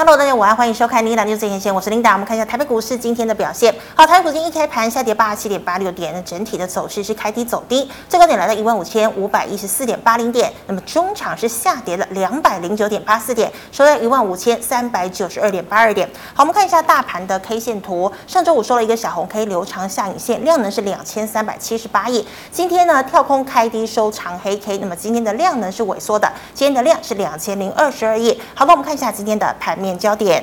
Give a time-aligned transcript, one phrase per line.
[0.00, 2.14] Hello，大家午安，欢迎收看《琳达 News 最前线》，我是琳达。
[2.14, 3.74] 我们看一下台北股市今天的表现。
[3.94, 10.50] 好，台北股今天一开盘下跌八十七点八六点，那整体的走势是开低走低，最高点来到一万五千五百一十四点八零点。
[10.66, 16.08] 那么中场是下跌了两百零九点八四点，收在一万五千三百九十二点八二点。
[16.32, 22.26] 好，我们看一下大盘的 K 线图，上周五收了一个小红 K，留长下影线，量能是两千三百七十八亿。
[22.50, 28.40] 今天呢跳空开低收长黑 K，那么今天的量能是萎缩的，今天的量是两千零二十二亿。
[28.54, 30.42] 好，那我们看一下今天的盘面焦点。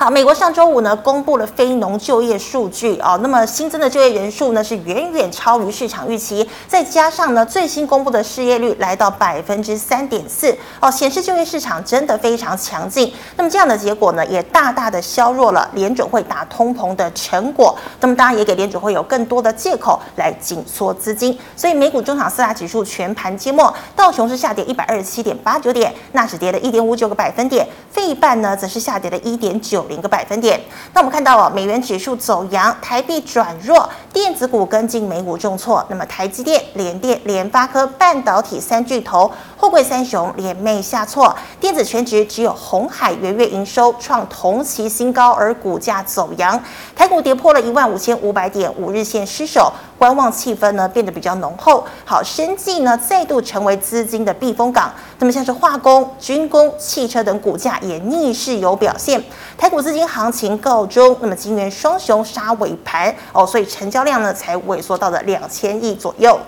[0.00, 13.12] 好，美国上周五呢公布了非农就业数据哦，那么新增的就业人数呢是远远超于市场预期，再加上呢最新公布的失业率来到百分之三点四哦，显示就业市场真的非常强劲。
[13.34, 17.76] 那么这样的结果呢，也大大的削弱了联准会打通膨的成果。
[18.00, 21.36] 那么当然也给联准会有更多的借口来紧缩资金。
[21.56, 29.87] 所以美股中场四大指数全盘皆末，道琼是下跌一百二十七点八九点，纳指跌了一点五九个百分点，费半呢则是下跌了一点九。
[29.88, 30.60] 零个百分点。
[30.92, 35.84] 那我们看到哦，美元指数走扬，台币转弱，电子股跟进美股重挫。
[35.88, 41.34] 那么台积电、联电、联发科半导体三巨头，货柜三雄联袂下挫。
[41.58, 46.62] 电子全值只有红海元月营收创同期新高，而股价走扬。
[46.94, 51.84] 台股跌破了一万五千五百点，五日线失守，观望气氛呢变得比较浓厚。
[52.04, 54.92] 好，生计呢再度成为资金的避风港。
[55.18, 59.20] 那么像是化工、军工、汽车等股价也逆势有表现。
[59.56, 59.78] 台股。
[59.88, 66.38] 资金行情告终，那么金元双雄杀尾盘哦，所以成交量呢才萎缩到了两千亿左右。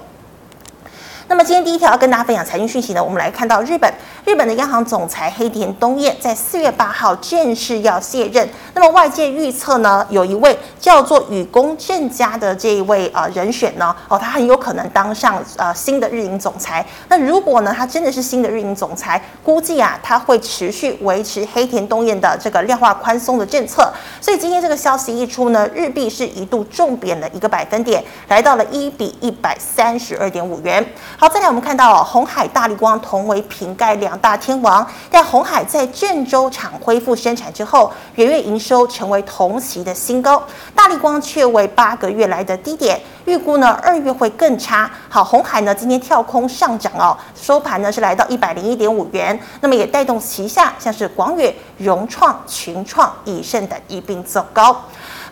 [1.31, 3.89] 那么今天第一条要跟大家分享财经讯息呢，我们来看到日本。
[4.27, 8.49] 日本的央行总裁黑田东彦在四月八号正式要卸任。
[8.75, 16.85] 那么外界预测呢，有一位叫做雨宫正佳的这一位呃人选呢，哦，他很有可能当上呃新的日银总裁。
[17.09, 23.91] 那如果呢，他真的是新的日银总裁，估计啊，他会持续维持黑田东彦的这个量化宽松的政策。
[24.21, 30.85] 所以今天这个消息一出呢，日币是一度重贬了一个百分点，来到了一比一百三十二点五元。
[31.21, 40.43] 好，再来我们看到哦，鸿海、大立光同为瓶盖两大天王，但红海在郑州厂恢复生产之后，元月营收成为同期的新高，
[40.75, 44.91] 大立光却为八个月来的低点，预估呢二月会更差。
[45.11, 54.75] 好，红海呢今天跳空上涨哦，收盘呢是来到一百零一点五元，那么也带动旗下像是广远、融创、群创、以盛等一并走高。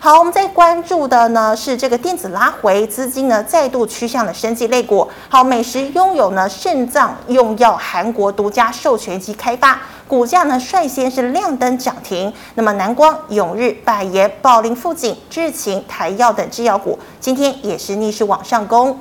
[0.01, 5.05] 好，我们在关注的呢是这个电子拉回，资金呢再度趋向了生技类股。
[5.27, 9.77] 好，美食拥有呢肾脏用药韩国独家授权及开发，
[10.07, 12.31] 股价呢率先是亮灯涨停。
[12.55, 18.97] 那么南光、永日、百研、宝林、富锦、智勤、台药等制药股今天也是逆势往上攻。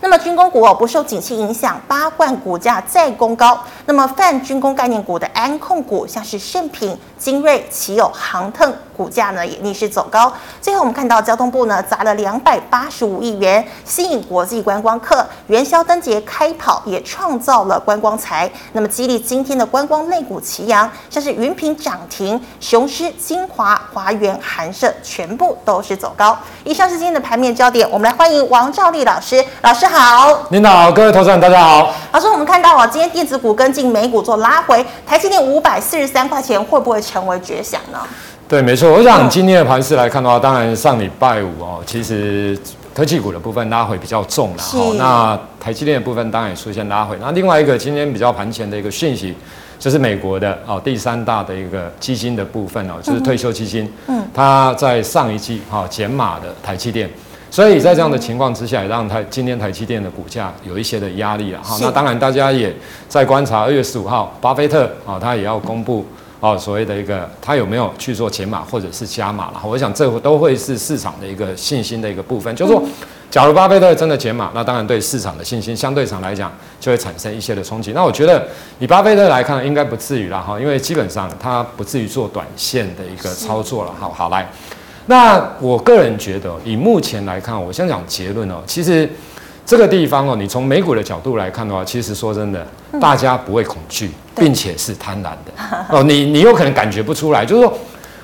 [0.00, 3.58] 那么军工股哦不受景气影响，八冠股价再攻高。
[3.86, 10.32] 那么泛军工概念股的安控股，像是盛品、精锐、奇友、航腾，股价呢也逆势走高。
[10.60, 15.26] 最后我们看到交通部呢砸了两百八十五亿元，吸引国际观光客。
[15.48, 18.48] 元宵灯节开跑也创造了观光财。
[18.72, 26.38] 那么激励今天的观光类股齐扬，像是云品涨停，雄狮、金华、华源、寒舍全部都是走高。
[26.62, 29.87] 以上是今天的盘面焦点，我们来欢迎王兆立老师，老师。
[29.88, 31.94] 好，您好，各位投资人，大家好。
[32.12, 37.98] 老师，我们看到啊，今天电子股跟进美股做拉回，台积电五百四十三块钱会不会成为绝响呢？
[38.46, 38.92] 对，没错。
[38.92, 42.56] 我想今天的盘势来看的话，当然上礼拜五哦，其实
[42.94, 44.62] 科技股的部分拉回比较重了。
[44.62, 47.16] 好，那台积电的部分当然也出现拉回。
[47.18, 49.34] 那另外一个今天比较盘前的一个讯息，
[49.78, 57.08] 就是美国的哦第三大的一个基金的部分哦，就是退休基金，嗯，它在上一季哈减码的台积电。
[57.50, 61.76] 所以在这样的情况之下，也让台今天台积电的股价有一些的压力了哈。
[61.80, 62.74] 那当然，大家也
[63.08, 66.04] 在观察二月十五号，巴菲特啊，他也要公布
[66.40, 69.60] 哦所谓的一个他有没有去做减码或者是加码了。
[69.64, 72.54] 我想这都会是市场的一个信心的一个部分。
[72.54, 72.82] 就是说，
[73.30, 77.92] 假如巴菲特真的减码，那当然对市场的信心相对上来讲就会产生一些的冲击。
[77.92, 78.46] 那我觉得
[78.78, 83.94] 以巴菲特来看，应该不至于了哈，因为基本上他不至于做短线的一个操作了。
[83.98, 84.46] 好好来。
[85.08, 88.62] 那我个人觉得，以目前来看，我先讲结论哦。
[88.66, 89.10] 其实
[89.66, 92.64] 这个地方哦，你从美股的角度来看的话，其实说真的，
[93.00, 96.02] 大家不会恐惧，并且是贪婪的哦。
[96.04, 97.78] 你你有可能感觉不出来，就是说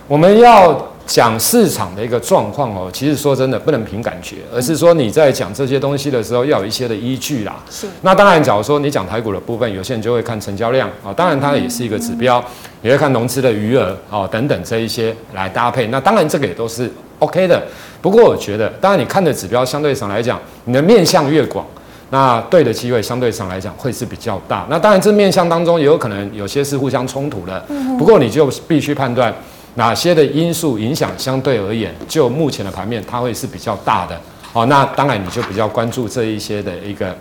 [0.06, 0.93] 我们要。
[1.06, 7.56] 讲市场的一个状况哦，其实说真的不能凭感觉，而是说你在讲这些东西的时候要有一些的依据啦。
[7.70, 7.86] 是。
[8.02, 12.42] 那当然，假如说你讲台股的部分，有些人就会看成交量啊，当然它也是一个指标，
[12.82, 15.86] 也会看融资的余额啊等等这一些来搭配。
[15.88, 17.62] 那当然这个也都是 OK 的。
[18.00, 21.66] 不过我觉得，当然你看的指标相对上来讲，你的面向越广，
[22.10, 24.66] 那对的机会相对上来讲会是比较大。
[24.70, 27.62] 那当然这面向当中也有可能有些是互相冲突的，
[27.98, 29.34] 不过你就必须判断
[29.74, 34.18] 哪些的因素影响相对而言，就目前的盘面它会是比较大的。
[34.52, 37.16] 好，那当然你就比较关注这一些的一个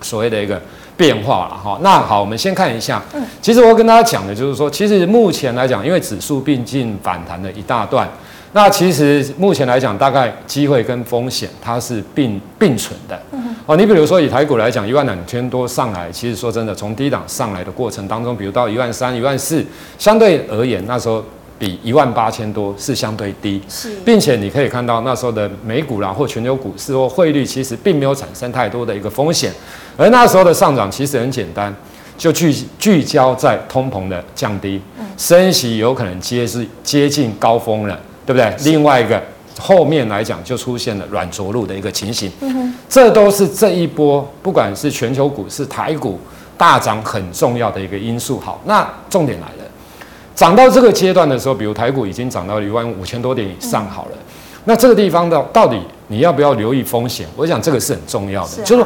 [0.00, 0.60] 所谓的一个。
[0.96, 3.02] 变化了哈，那好，我们先看一下。
[3.14, 8.06] 嗯，其实我跟大家讲的就是说，其实目前来讲，因为指数毕竟反弹了一大段，
[8.52, 13.18] 那其实目前来讲，大概机会跟风险它是并并存的。
[13.32, 19.64] 嗯，哦，你比如说以台股来讲，一万两千多上来，其实说真的，从低档上来的过程当中，比如到一万三、一万四，
[19.96, 21.24] 相对而言，那时候。
[21.60, 29.52] 比一万八千多是相对低，是，并且你可以看到那时候的美股啦，或全球股市或汇率，其实并没有产生太多的一个风险，
[29.94, 31.72] 而那时候的上涨其实很简单，
[32.16, 34.80] 就聚聚焦在通膨的降低，
[35.18, 38.54] 升息有可能接是接近高峰了，对不对？
[38.64, 39.22] 另外一个
[39.58, 42.32] 后面来讲就出现了软着陆的一个情形，
[42.88, 46.18] 这都是这一波不管是全球股市、台股
[46.56, 48.40] 大涨很重要的一个因素。
[48.40, 49.59] 好，那重点来了。
[50.40, 54.12] 涨到这个阶段的时候，比如台股已经涨到一万五千多点以上，好了，
[54.64, 55.78] 那这个地方的到底
[56.08, 57.26] 你要不要留意风险？
[57.36, 58.82] 我想这个是很重要的，就是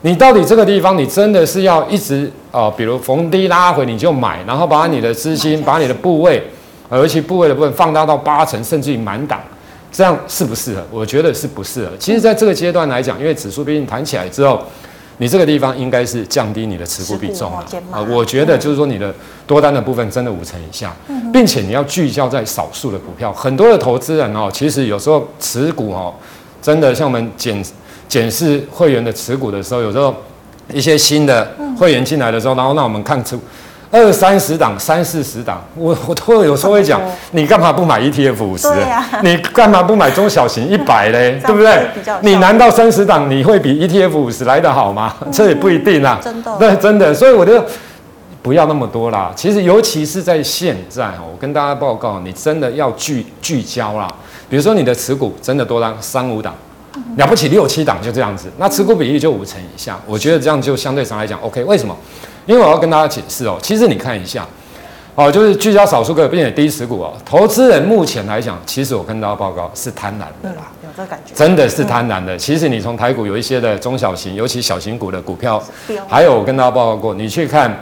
[0.00, 6.42] 你到底这个地方你真的是要一直啊，比如逢低拉回你就买，然后把你的资金、把你的部位，
[6.90, 9.38] 尤其部位的部分放大到八成，甚至于满档，
[9.92, 10.82] 这样适不适合？
[10.90, 11.90] 我觉得是不适合。
[11.98, 14.62] 其实，在这个阶段来讲，因为指数毕竟弹起来之后。
[15.18, 18.00] 你这个地方应该是降低你的持股比重了啊！
[18.10, 19.14] 我觉得就是说你的
[19.46, 20.94] 多单的部分真的五成以下，
[21.32, 23.32] 并且你要聚焦在少数的股票。
[23.32, 26.12] 很多的投资人哦，其实有时候持股哦，
[26.60, 27.64] 真的像我们检
[28.08, 30.14] 检视会员的持股的时候，有时候
[30.72, 33.38] 一些新的会员进来的时候，然后让我们看出。
[33.94, 37.00] 二三十档、三四十档，我我都有时候会讲，
[37.30, 38.66] 你干嘛不买 ETF 五十？
[39.22, 41.40] 你干嘛不买中小型 一百嘞？
[41.46, 41.88] 对不对？
[42.20, 45.14] 你难道三十档你会比 ETF 五十来得好吗？
[45.30, 46.18] 这也不一定啊。
[46.20, 47.14] 真的，对，真的。
[47.14, 47.64] 所以我就
[48.42, 49.32] 不要那么多啦。
[49.36, 54.08] 其实，尤其是在现在，我跟大家报告，你真的要聚聚焦啦。
[54.50, 56.52] 比如说，你的持股真的多单三五档，
[57.16, 61.62] 了不起六七档就这样子，那持股比例就五成以下，我觉得这样就相对上来讲 OK。
[61.62, 61.96] 为什么？
[62.46, 64.46] 因为我要跟大家解释哦，其实你看一下，
[65.14, 67.12] 哦，就是聚焦少数个，并且低持股哦。
[67.24, 72.36] 投资人目前来讲，其实我跟大家报告是贪婪的啦，有这感觉，真的是贪婪的。
[72.36, 75.62] 其实你从台股有一些的中小型，尤其小型股的股票，
[76.08, 77.74] 还有我跟大家报告过，你去看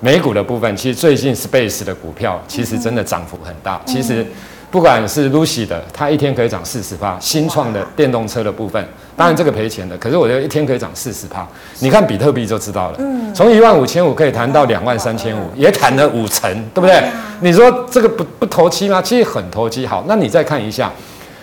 [0.00, 4.26] 美股的部分，其实最近 Space 的股票其实真的涨幅很大，其实。
[4.72, 8.88] 不管是 Lucy 的，它一天可以涨四十趴；新创的电动车的部分，
[9.20, 11.46] 当然这个赔钱的，可是我觉得一天可以涨四十趴。
[11.80, 17.02] 你看比特币就知道了，嗯从一万五千五可以谈到两万三千五，也谈了五成，对不对？
[17.40, 19.02] 你说这个不不投机吗？
[19.02, 19.86] 其实很投机。
[19.86, 20.90] 好，那你再看一下，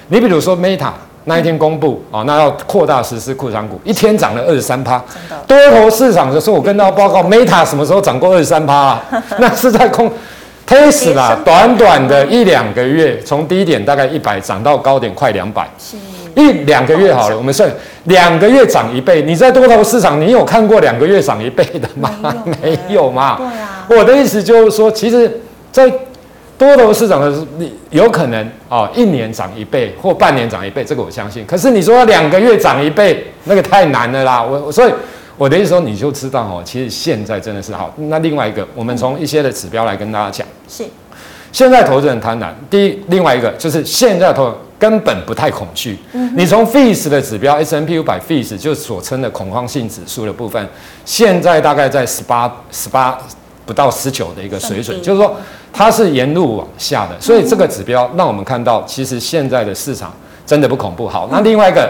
[0.07, 0.89] 你比如说 Meta
[1.25, 4.99] 那一天公布哦，那要扩大实施库藏股，一天涨了二十三趴。
[5.45, 9.03] 多头市场的时候，我跟大家报告，Meta 什么时候涨过二十三趴啊？
[9.37, 10.11] 那是在空。
[10.67, 15.65] Tesla 短短的一两个月，从低点大概一百涨到高点快两百，
[16.37, 17.69] 一两个月好了，我们算
[18.05, 19.23] 两个月涨一倍。
[19.23, 22.09] 你在多头市场，你有看过两个月涨一倍的吗？
[22.61, 23.37] 没有 嘛。
[23.37, 23.85] 对啊。
[23.89, 25.41] 我的意思就是说，其实，
[25.71, 25.91] 在
[26.57, 31.43] 多头市场的时候，你有可能啊，一年涨一倍或半年涨一倍，这个我相信。
[31.45, 34.41] 可是你说两个月涨一倍，那个太难了啦。
[34.41, 34.93] 我所以。
[35.39, 37.93] 我的意思说，你就知道哦，其实现在真的是好。
[37.97, 40.47] 那另外一个，我们从一些的指标来跟大家讲。
[40.67, 40.83] 是。
[41.51, 42.47] 现在投资人贪婪。
[42.71, 45.97] 第一，另外一个就是现在投根本不太恐惧。
[46.13, 46.31] 嗯。
[46.35, 50.67] 你从 FEAS 的指标，S&P 五百 FEAS 就所称的恐慌性指数的部分，
[51.05, 53.17] 现在大概在十八、十八
[53.65, 55.35] 不到十九的一个水准，就是说
[55.73, 57.15] 它是沿路往下的。
[57.19, 60.13] 所以这个指标让我们看到，其实现在的市场
[60.45, 61.07] 真的不恐怖。
[61.07, 61.89] 好，那另外一个。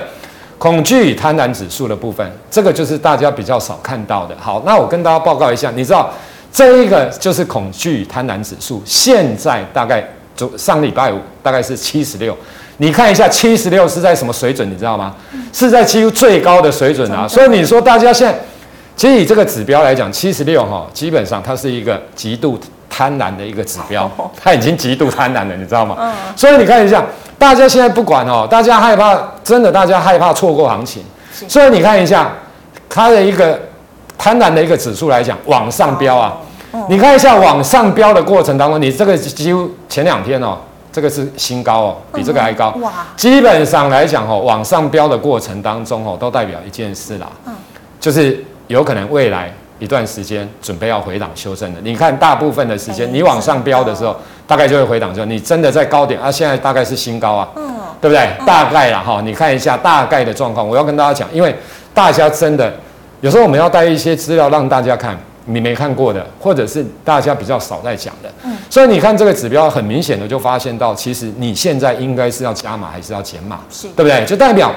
[0.59, 4.35] 恐惧与贪婪指数的部分，这个就是大家比较少看到的。
[4.39, 6.09] 好，那我跟大家报告一下，你知道
[6.51, 10.03] 这一个就是恐惧与贪婪指数，现在大概
[10.37, 12.33] 就上礼拜五大概是七十六，
[12.77, 15.13] 你看一下七十六是在什么水准，你知道吗？
[15.51, 17.27] 是在几乎最高的水准啊。
[17.27, 18.39] 所以你说大家现在，
[18.95, 22.57] 其实以这个指标来讲，七十六哈，基本上它是一个极度
[22.89, 24.09] 贪婪的一个指标，
[24.41, 26.13] 它已经极度贪婪了，你知道吗？
[26.37, 27.03] 所以你看一下。
[27.39, 31.03] 大家现在不管哦，大家害怕，真的，大家害怕错过行情。
[31.47, 32.33] 所以你看一下，
[32.89, 33.59] 它的一个
[34.17, 36.35] 贪婪的一个指数来讲，往上飙啊。
[36.89, 40.57] 你看一下往上飙的过程当中，你这个几乎前两天哦，
[40.91, 42.69] 这个是新高哦，比这个还高。
[42.81, 42.91] 哇！
[43.15, 47.27] 基本上来讲哦，往上飙的过程当中哦，都代表一件事啦，
[47.99, 49.53] 就是有可能未来。
[49.79, 54.15] 一段时间准备要回档修正的，你看大部分的时间，你往上飙的时候，
[54.47, 55.13] 大概就会回档。
[55.13, 57.47] 就你真的在高点啊，现在大概是新高啊，
[58.01, 58.27] 对不对？
[58.43, 60.67] 大概啦哈，你看一下大概的状况。
[60.67, 61.55] 我要跟大家讲，因为
[61.93, 62.73] 大家真的
[63.21, 65.15] 有时候我们要带一些资料让大家看，
[65.49, 68.29] 你没看过的，或者是大家比较少在讲的。
[68.43, 74.25] 嗯，所以你看这个指标，很明显的就发现到，其实你现在应该是要加码还是要减码，是对不对？
[74.25, 74.73] 就代表，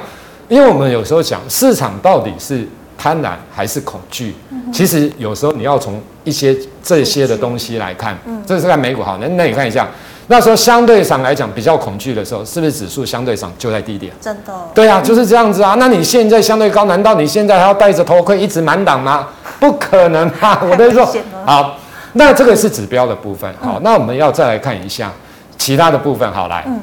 [0.48, 8.16] 因为我们有时候讲市场到底是贪婪还是恐惧，嗯、其实有时候你要从一些这些的东西来看。
[8.26, 9.88] 嗯，这是在美股好，那那你看一下。
[10.28, 14.12] 那时候相对上来讲比较恐惧的时候，是不是指数相对上就在低点？
[14.20, 14.54] 真的。
[14.72, 15.74] 对啊，就是这样子啊。
[15.76, 19.26] 那你现在相对高，难道你现在还要戴着头盔一直满档吗？
[19.60, 20.60] 不可能啊！
[20.68, 21.06] 我跟你说，
[21.44, 21.76] 好，
[22.14, 23.48] 那这个是指标的部分。
[23.60, 25.12] 好，嗯、那我们要再来看一下
[25.56, 26.28] 其他的部分。
[26.32, 26.80] 好，来，嗯、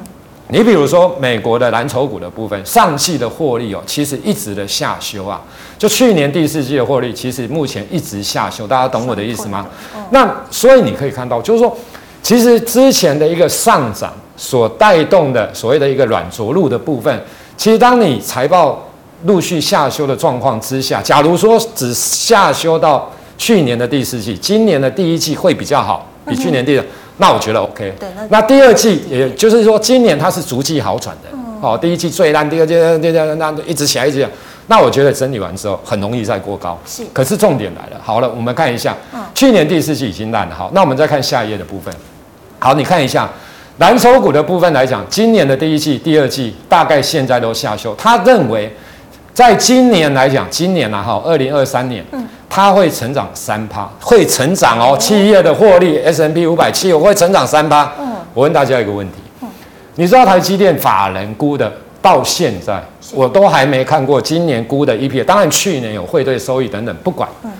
[0.48, 5.42] 你比如说美国的蓝筹股的部分，上季的获利哦，其实一直的下修啊。
[5.76, 8.66] 就去年第四季的获利，其实目前一直下修。
[8.66, 9.66] 大家懂我的意思吗？
[9.94, 11.76] 嗯、那所以你可以看到，就是说。
[12.20, 17.24] 其实之前的一个上涨所带动的所谓的一个软着陆的部分，
[17.56, 18.86] 其实当你财报
[19.24, 26.84] 陆续下修的状况之下，假如说只下修到去年的第四季，今年的第一季会比较好，比去年第二，
[27.16, 27.92] 那我觉得 OK。
[27.98, 31.28] 对，那第二季也就是说今年它是逐季好转的，
[31.60, 34.30] 哦，第一季最烂，第二季第二那一直起来一直起来，
[34.68, 36.78] 那我觉得整理完之后很容易再过高。
[36.86, 38.96] 是，可是重点来了，好了，我们看一下，
[39.34, 41.92] 去年第四季已经烂了，好，那我们再看下一页的部分。
[42.60, 43.28] 好，你看一下
[43.78, 47.94] 蓝筹股的部分来讲，今年的第一季、第二季大概现在都下修。
[47.96, 48.74] 他认为，
[49.38, 54.98] 在今年来讲，今年啊，哈，二零二三年，嗯，它会成长三趴，会成长哦。
[54.98, 57.92] 企业的获利，S&P 五百七，我会成长三趴。
[58.00, 59.48] 嗯，我问大家一个问题，嗯，
[59.94, 62.82] 你知道台积电法人估的到现在，
[63.14, 67.28] 我都还没看过今年估的 EPS，当然去年有汇兑收益等等，不管。
[67.44, 67.52] 嗯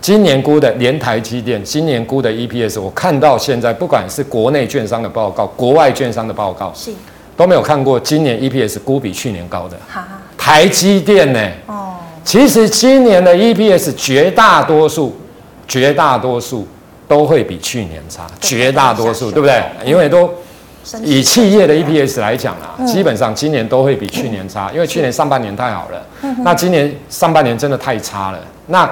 [0.00, 6.90] 今年估的连台积电，今年估的 EPS，我看到现在不管是国内券商的报告，国外券商的报告，是
[7.36, 9.76] 都没有看过今年 EPS 估比去年高的。
[9.86, 10.08] 哈
[10.40, 11.40] 台积电呢？
[11.66, 15.14] 哦，其实今年的 EPS 绝大多数，
[15.68, 16.66] 绝大多数
[17.06, 19.62] 都会比去年差，绝大多数，对不对？
[19.84, 20.30] 因为都
[21.04, 26.02] 以企业的 EPS 来讲啊，基本上今年都会比去年差，因为去年上半年太好了，
[26.42, 28.90] 那今年上半年真的太差了，那。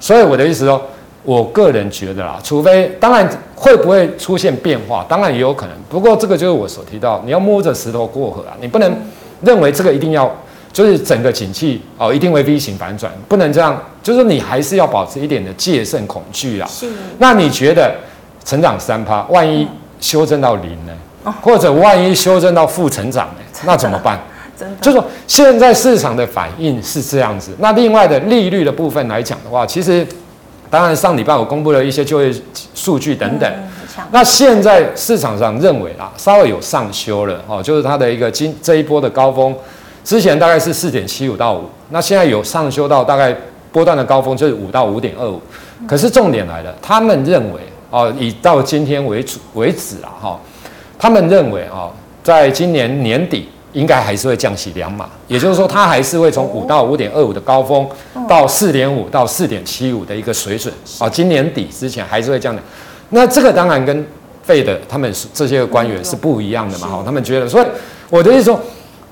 [0.00, 0.82] 所以我的意思说，
[1.22, 5.74] 我个人觉得啦，除非当然会不会出现变化，当然也有可能。
[5.88, 8.92] 不过这个就是我所提到，你要摸着石头过河啊，你不能
[9.40, 10.30] 认为这个一定要
[10.74, 13.80] 就是整个景气哦一定会 V 型反转，不能这样。
[14.02, 16.68] 就是你还是要保持一点的戒慎恐惧啊。
[16.68, 16.86] 是。
[17.18, 17.94] 那你觉得
[18.44, 19.66] 成长三趴，万一
[20.00, 20.92] 修正到零呢？
[21.40, 23.40] 或者万一修正到负成长呢？
[23.64, 24.20] 那怎么办？
[24.58, 27.52] 真的，就是说现在市场的反应是这样子。
[27.58, 30.06] 那另外的利率的部分来讲的话，其实
[30.68, 32.32] 当然上礼拜我公布了一些就业
[32.74, 33.50] 数据等等。
[34.10, 39.54] 那现在市场上认为啦，稍微有上修了哦，就是它的一个今这一波的高峰，
[40.04, 43.34] 之前大概是四点七五到五，那现在有上修到大概
[43.72, 45.40] 波段的高峰就是五到五点二五。
[45.88, 50.40] 可是重点来了，他们认为哦，以到今天为止为止啊哈，
[50.98, 51.90] 他们认为啊，
[52.22, 53.48] 在今年年底。
[53.74, 57.84] 应该还是会降息两码，也就是说，它还是会从五到五点二五的高峰，
[58.28, 61.10] 到四点五到四点七五的一个水准啊。
[61.10, 62.62] 今年底之前还是会降的。
[63.08, 64.06] 那这个当然跟
[64.44, 67.66] 费的他们这些官员是不一样的嘛，哈，他们觉得，所以
[68.10, 68.60] 我的意思说，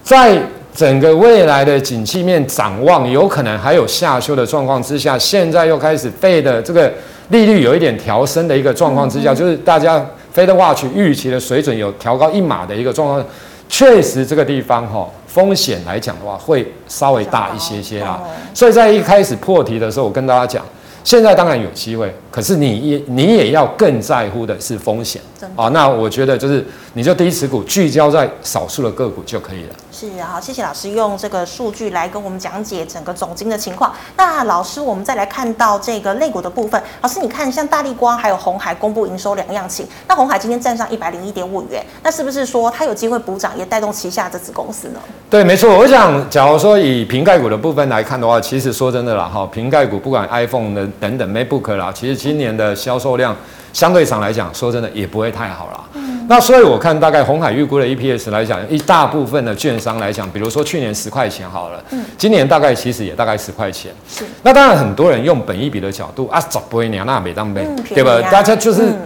[0.04, 0.40] 在
[0.74, 6.90] 整个未来的景气面展望有可能还有下修的状况之下，现在又开始费的这个
[7.28, 13.24] 利率有一点调升的一个状况之下，就是大家 Fed Watch 预期的水准有调高一码的一个状况。
[13.68, 18.20] 确实，这个地方哈风险来讲的话，会稍微大一些些啊。
[18.52, 20.62] 所以在一开始破题的时候，我跟大家讲，
[21.04, 25.22] 现在当然有机会，可是你也你也要更在乎的是风险
[25.56, 25.68] 啊。
[25.68, 29.74] 那我觉得就是，你就低持股聚焦在少数的个股就可以了。
[29.90, 33.92] 是啊，好，谢谢老师用这个数据来跟我们讲解整个总金的情况。
[34.16, 36.82] 那老师，我们再来看到这个类股的部分。
[37.00, 45.00] 老师，你看像大立光还有红海公布营收两样情，那红海今天站上一百零一点五元，那是不是说它有机会补涨，也带动旗下这子公司呢？
[45.30, 45.78] 对，没错。
[45.78, 53.36] 我想，假如说以瓶盖股的部分来看的话，其实说真的啦，哈，瓶盖股不管 iPhone 的等等 MacBook 啦，其实今年的销售量
[53.72, 55.84] 相对上来讲，说真的也不会太好了。
[56.28, 63.92] 那所以我看大概鸿海预估的 EPS 来讲，一大部分的券商来讲，比如说去年十块钱好了，嗯，今年大概其实也大概十块钱。
[64.08, 64.24] 是。
[64.42, 68.20] 那当然很多人用本益比的角度啊，找不会娘那没当没，对吧？
[68.30, 69.00] 大家就是，嗯、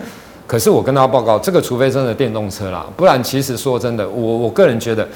[0.46, 5.06] 可是我跟大家报告，这个除非真的电动车啦，不然其实说真的，我我个人觉得。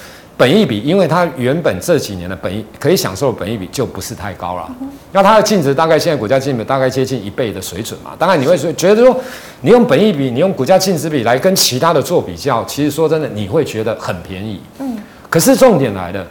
[0.41, 4.75] 本益比，因为它原本这几年的本益可以享受的本益比就不是太高了，
[5.13, 8.13] 那它的净值大概现在股价净值大概接近一倍的水准嘛。
[8.19, 9.15] 当然你会说觉得说，
[9.61, 14.59] 你用本益比，你用股价净值比来跟其他的做比较，其实说真的你会觉得很便宜。
[14.79, 14.97] 嗯。
[15.29, 16.27] 可是重点来了，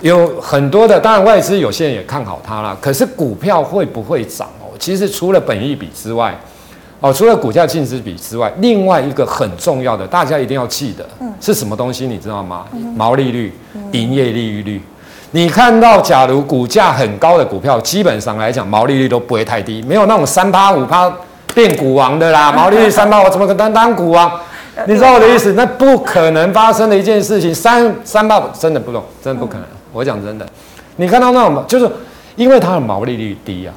[0.00, 2.76] 有很多的，当然外资有些人也看好它啦。
[2.80, 4.70] 可是股票会不会涨哦？
[4.78, 6.38] 其实除了本益比之外，
[7.00, 11.04] 哦，除了股价净值比之外，另外一个很重要的，大家一定要记得，
[11.40, 12.06] 是什么东西？
[12.06, 12.66] 你知道吗？
[12.94, 13.52] 毛利率、
[13.92, 14.82] 营业利率率。
[15.30, 21.10] 你看到，假如股价很高的股票，基本上来讲，毛利率都不会太低，没有那种三趴五趴
[21.54, 22.52] 变股王的啦。
[22.52, 24.30] 毛利率三趴，我怎么可能当股王？
[24.86, 25.52] 你知道我的意思？
[25.54, 29.66] 那不可能发生的一件事情，三三趴真的不懂，真的不可能。
[29.92, 30.46] 我讲真的，
[30.96, 31.90] 你看到那种就是
[32.36, 33.72] 因为它的毛利率低啊，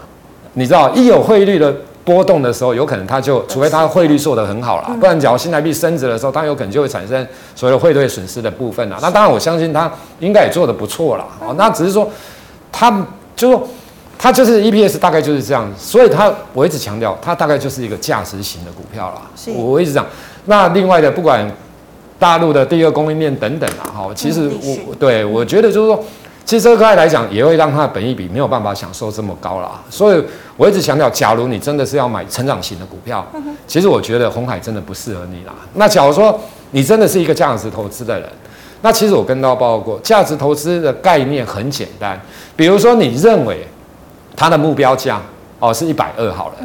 [0.54, 1.74] 你知道一有汇率的
[2.06, 8.98] 波动的时候，有可能它就除非它的汇率做得很好啦，不然假如新台币升值的时候，它有可能就会产生所谓的汇兑损失的部分啦。
[9.02, 11.26] 那当然我相信它应该也做得不错啦。
[11.40, 12.10] 哦，那只是说
[12.72, 12.92] 它
[13.36, 13.68] 就说
[14.18, 19.22] 它就是 EPS 大概就是这样，所以它我一直强调它大概就是一个价值型的股票啦。
[19.56, 20.06] 我我一直讲，
[20.46, 21.50] 那另外的不管。
[22.20, 24.50] 大陆的第二供应链等等啊，哈，其实
[24.88, 26.02] 我对我觉得就是说，
[26.46, 29.82] 其实这块来讲也会让它的本益比没有办法享受这么高啦。
[29.90, 30.24] 所以
[30.58, 33.26] 我一直强调，假如你真的是要买成长型的股票，
[33.66, 35.54] 其实我觉得红海真的不适合你啦。
[35.76, 36.38] 那假如说
[36.72, 38.30] 你真的是一个价值投资的人，
[38.82, 42.20] 那其实我跟大家报告过，价值投资的概念很简单，
[42.56, 43.66] 比如说你认为
[44.36, 45.22] 它的目标价
[45.60, 46.56] 哦是一百二好了。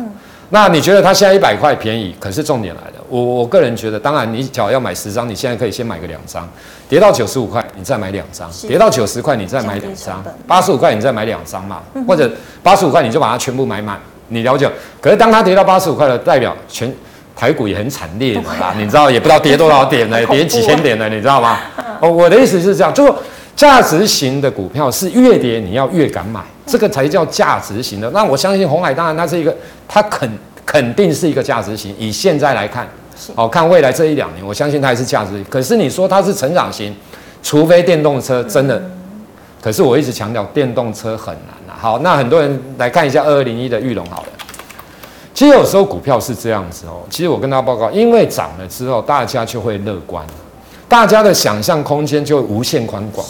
[0.51, 2.15] 那你觉得它现在一百块便宜？
[2.19, 6.49] 可是重点来了，我我个人觉得，当然你只要要买十张，你现在可以先买个两张，
[6.89, 12.31] 跌到九十五块你再买两张，跌到九十块你再买两张，八十五块你再买两张嘛，或者
[12.63, 14.69] 八十五块你就把它全部买满，你了解？
[15.01, 16.93] 可是当它跌到八十五块了代表全
[17.37, 21.59] 台股也很惨烈的啦，你知道也不知道跌多少点呢， 跌几千点呢，你知道吗？
[22.01, 23.15] 哦，我的意思是这样，就
[23.55, 26.41] 价值型的股票是越跌你要越敢买。
[26.71, 28.11] 这个才叫价值型的。
[28.11, 29.57] 那我相信红海，当然它是一个，
[29.89, 30.31] 它肯
[30.67, 31.97] 肯定是一个价值型。
[31.99, 32.87] 以现在来看，
[33.35, 35.43] 好看未来这一两年，我相信它还是价值。
[35.49, 36.95] 可是你说它是成长型，
[37.43, 38.83] 除非电动车真的。
[39.61, 41.77] 可是我一直强调，电动车很难啊。
[41.79, 44.29] 好，那很多人来看一下二二零一的玉龙好了。
[45.35, 47.03] 其实有时候股票是这样子哦。
[47.11, 50.25] 其实我跟大家报告，因为涨了之后，大家就会乐观，
[50.89, 53.27] 大家的想象空间就无限宽广。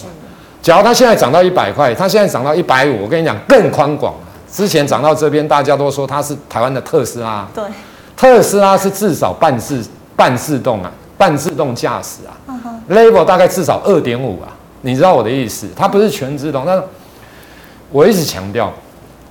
[0.62, 4.20] 假如它现在涨到一百块，它现在涨到一百五，我跟你讲更宽广了。
[4.50, 7.46] 之前涨到这边，大家都说它是台湾的特斯拉。
[7.54, 7.64] 对，
[8.16, 12.32] 特斯拉是至少半自半自动啊，半自动驾驶啊。
[12.88, 14.48] Level 大概至少二点五啊，
[14.80, 15.68] 你知道我的意思？
[15.76, 16.64] 它不是全自动。
[16.64, 16.82] 但
[17.90, 18.72] 我一直强调，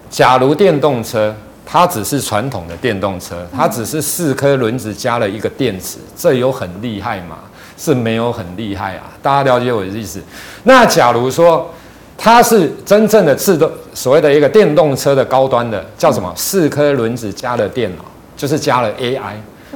[0.10, 7.38] 假如电动车它只是传统的电动车，它只是四颗轮子加了一个电池，这有很厉害吗？
[7.80, 10.20] 是没有很厉害啊，大家了解我的意思。
[10.64, 11.70] 那假如说
[12.18, 16.34] 它是真正的自动，所谓的一个电动车的高端的，叫什么？
[16.36, 18.04] 四颗轮子加了电脑，
[18.36, 19.34] 就是加了 AI，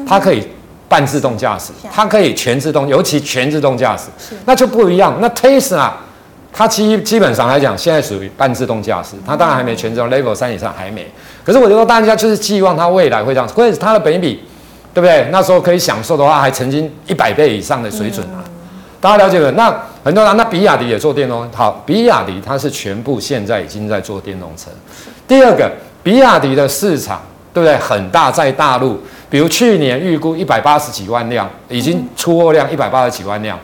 [0.07, 0.47] 它可以
[0.91, 4.07] 半自动驾驶，它可以全自动，尤其全自动驾驶，
[4.45, 5.17] 那就不一样。
[5.21, 5.89] 那 Tesla
[6.51, 11.09] 它基基本上来讲，现在属于半自动驾驶，它当然还没全自动，Level 三以上还没。
[11.45, 14.43] 可是我觉得大家就是寄望它未来会这样，关键是它的本益比。
[14.93, 15.25] 对不对？
[15.31, 18.43] 那时候可以享受的话，还曾经一百倍以上的水准啊！
[18.43, 18.51] 嗯、
[18.99, 19.49] 大家了解了？
[19.51, 19.73] 那
[20.03, 24.69] 很多人，那比亚迪也做电动，好，比亚迪它是全部现在已经在做电动车。
[25.25, 25.71] 第二个，
[26.03, 27.21] 比亚迪的市场
[27.53, 27.77] 对不对？
[27.77, 28.99] 很大，在大陆，
[29.31, 33.57] 比如去年预估一百八十几万辆，已经出货量一百八十几万辆。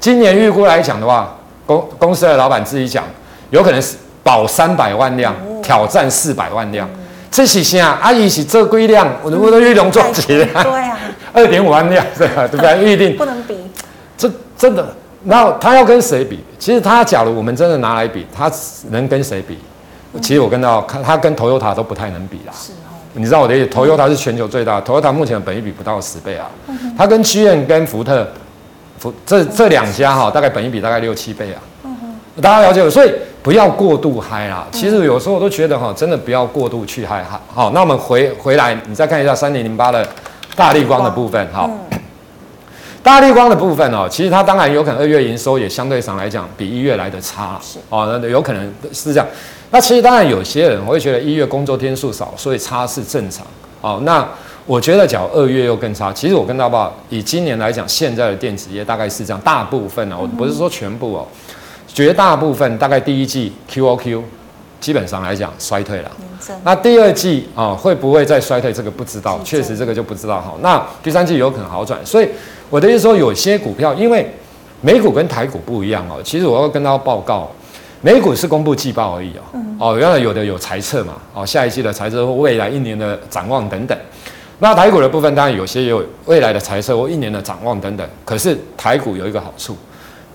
[0.00, 3.04] 今年预估来讲的话，公公司的老板自己讲，
[3.50, 6.88] 有可能是保三百万辆，挑战四百万辆。
[7.30, 7.98] 这是啥？
[8.00, 9.06] 阿姨是做几辆？
[9.22, 10.48] 我我的裕隆做几辆？
[10.64, 10.98] 对啊，
[11.34, 12.48] 二点五万辆，对吧？
[12.48, 12.82] 对不对？
[12.82, 13.58] 预定不能比。
[14.16, 16.40] 这真的，然后他要跟谁比？
[16.58, 18.50] 其实他假如我们真的拿来比，他
[18.88, 19.58] 能跟谁比？
[20.22, 22.52] 其实我跟到看，他跟 Toyota 都不太能比啦。
[22.54, 22.89] 是哦。
[23.14, 26.50] 你知道我的意思？Toyota 是全球最大，Toyota 目前的本益比不到十倍啊。
[26.96, 28.26] 它跟 GM 跟福特，
[28.98, 31.60] 福这这两家哈，大概本益比大概六七倍啊。
[32.40, 33.12] 大家了解了，所以。
[33.42, 34.66] 不要过度嗨啦！
[34.70, 37.40] 其实有时候我都觉得哈，真的不要过度去嗨哈。
[37.48, 40.06] 好，那我们回回来，你再看一下三零零八的
[40.54, 41.48] 大立光的部分。
[41.50, 41.66] 哈，
[43.02, 47.58] 大立光的部分哦，其实它当然有可能二月营收也相对上来讲比一月来的差。
[47.88, 49.26] 哦，那有可能是这样。
[49.70, 53.46] 那其实当然有些人会觉得一月工作天数少，所以差是正常。
[53.80, 54.28] 哦，那
[54.66, 61.26] 我觉得假如二月又更差，其实我跟大家报，以今年来讲，现在的电子业大概是这样，大部分啊，我不是说全部哦。
[61.92, 64.22] 绝大部分大概第一季 QOQ
[64.80, 66.10] 基本上来讲衰退了，
[66.62, 68.72] 那第二季啊会不会再衰退？
[68.72, 70.54] 这个不知道，确实这个就不知道哈。
[70.60, 72.28] 那第三季有可能好转，所以
[72.68, 74.32] 我的意思说，有些股票因为
[74.80, 76.20] 美股跟台股不一样哦。
[76.22, 77.50] 其实我要跟大家报告，
[78.00, 79.60] 美股是公布季报而已哦。
[79.78, 83.98] 哦，原来有的有财测嘛，哦，下一季的财测或未来一年的展望等等。
[84.58, 88.06] 那台股的部分当然有些也有未来的财测或一年的展望等等。
[88.24, 89.76] 可是台股有一个好处。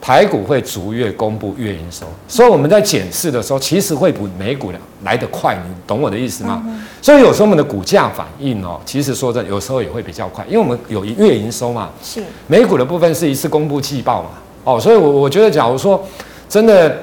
[0.01, 4.71] 台股会逐月公布月营收，所以我们在检视的时候，其实会比美股
[5.03, 6.61] 来得快，你懂我的意思吗？
[6.63, 11.89] 嗯、所以有时候我们的股价反应哦，其实说真的，有时候也会比较快，因为我们有月营收嘛。
[12.03, 12.23] 是。
[12.45, 14.29] 美股的部分是一次公布季报嘛，
[14.63, 16.05] 哦，所以我我觉得，假如说
[16.47, 16.95] 真的，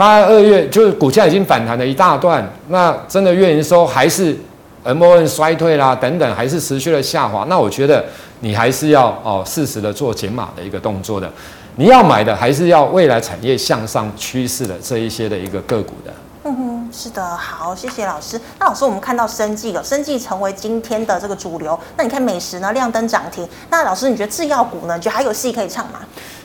[0.00, 4.34] 它二月就是股价已经反弹了一大段，那真的月营收还是
[4.82, 8.02] MON 衰退啦等等，还是持续的下滑，那我觉得
[8.40, 11.30] 你还是要哦适时的做减码的一个动作的。
[11.76, 16.10] 你要买的还是要未来产业向上趋势的这一些的一个个股的。
[16.44, 18.40] 嗯哼，是的，好，谢谢老师。
[18.58, 21.78] 那老师，我们看到生技了，生技成为今天的这个主流。
[21.98, 23.46] 那你看美食呢，亮灯涨停。
[23.68, 26.00] 那老师，你觉得制药股呢，你觉得还有戏可以唱吗？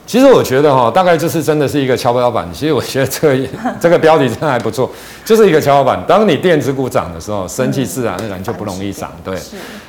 [0.07, 2.47] 其实我觉得哈，大概就是真的是一个跷跷板。
[2.53, 3.47] 其实我觉得这个
[3.81, 4.89] 这个标题真的还不错，
[5.25, 5.99] 就是一个跷跷板。
[6.07, 9.11] 当你电子股涨的时候，生技自然而然就不容易涨。
[9.23, 9.35] 对，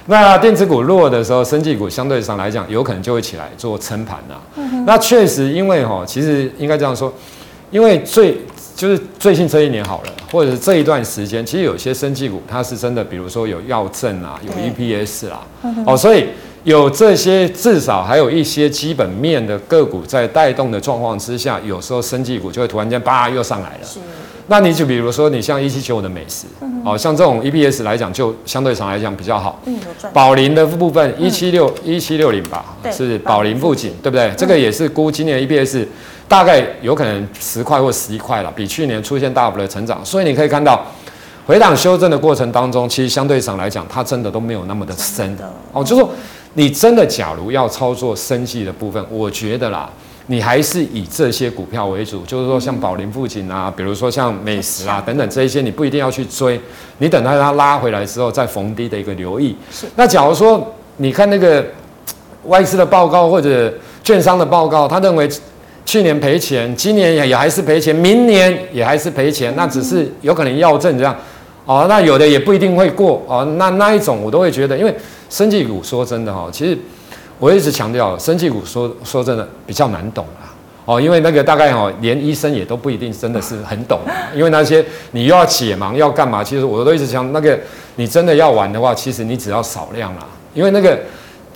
[0.07, 4.35] 那电子股弱的时候，生技股相对上来讲，有可能就会起来做撑盘呐。
[4.87, 7.13] 那确实，因为哈，其实应该这样说，
[7.71, 8.41] 因为最
[8.75, 15.43] 就是最近这一年好了，或者是这一段时间，其实有些生技股它是真的，比如说有药证啊，有 EPS 啦，
[15.85, 16.29] 哦，所以。
[16.67, 23.85] 有这些，至少还有一些基本面的个股在带动的状况之下，有时候生技股就会突然间叭又上来了。
[23.85, 24.01] 是。
[24.49, 29.61] 那你就比如说，你像一七九五的美食，嗯、哦，像这种 EPS 来讲，就相对上来讲比较好。
[29.67, 29.79] 嗯。
[30.13, 34.27] 宝林的部分一七六一七六零吧，是宝林富锦，对不对？
[34.27, 35.87] 嗯、这个也是估今年 EPS
[36.27, 40.05] 大概有可能十块或十一块了，比去年出现大幅的成长。
[40.05, 40.85] 所以你可以看到，
[41.47, 46.11] 回档修正的过程当中，其实相对上来讲，它真的都没有那么的深的哦，就是说。
[46.59, 49.91] 你真的假如要操作生计的部分，我觉得啦，
[50.29, 56.59] 你还是以这些股票为主，就是说像宝林富锦啊，比如说像美食啊等等这一些，你不一定要去追，
[56.97, 59.55] 你等到它拉回来之后再逢低的一个留意。
[59.71, 59.87] 是。
[59.97, 61.63] 那假如说你看那个
[62.45, 63.71] 外资的报告或者
[64.03, 65.29] 券商的报告，他认为
[65.85, 71.15] 去年赔钱，今年也也还是赔钱，明年也还是赔钱，那只是有可能要证这样。
[71.67, 74.95] 哦，那有的也不一定会过哦，那那一种我都会觉得，因为
[75.29, 76.79] 生技股说真的哈，其实
[77.41, 83.99] 我一直强调，生技股说说真的比较难懂啊，哦，因为那个大概哦，连医生也都不一定真的是很懂，
[84.33, 87.59] 因为那些你又要解盲要干嘛，其实我都一直想，那个
[87.97, 90.25] 你真的要玩的话，其实你只要少量啦，
[90.55, 90.97] 因为那个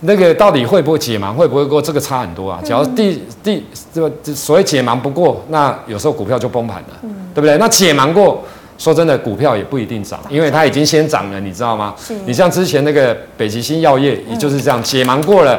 [0.01, 2.59] 那个到底会不会解盲，会不会过，这个差很多啊。
[2.65, 6.99] 只要第第这个所谓解盲不过，那有时候股票就崩盘了，
[7.33, 7.57] 对不对？
[7.57, 8.43] 那解盲过。
[8.81, 11.93] 说真的，股票也不一定涨，因为它已经先涨了，你知道吗？
[12.03, 12.15] 是。
[12.25, 15.55] 你像之前那个北极星药业，也就是这样解盲过了，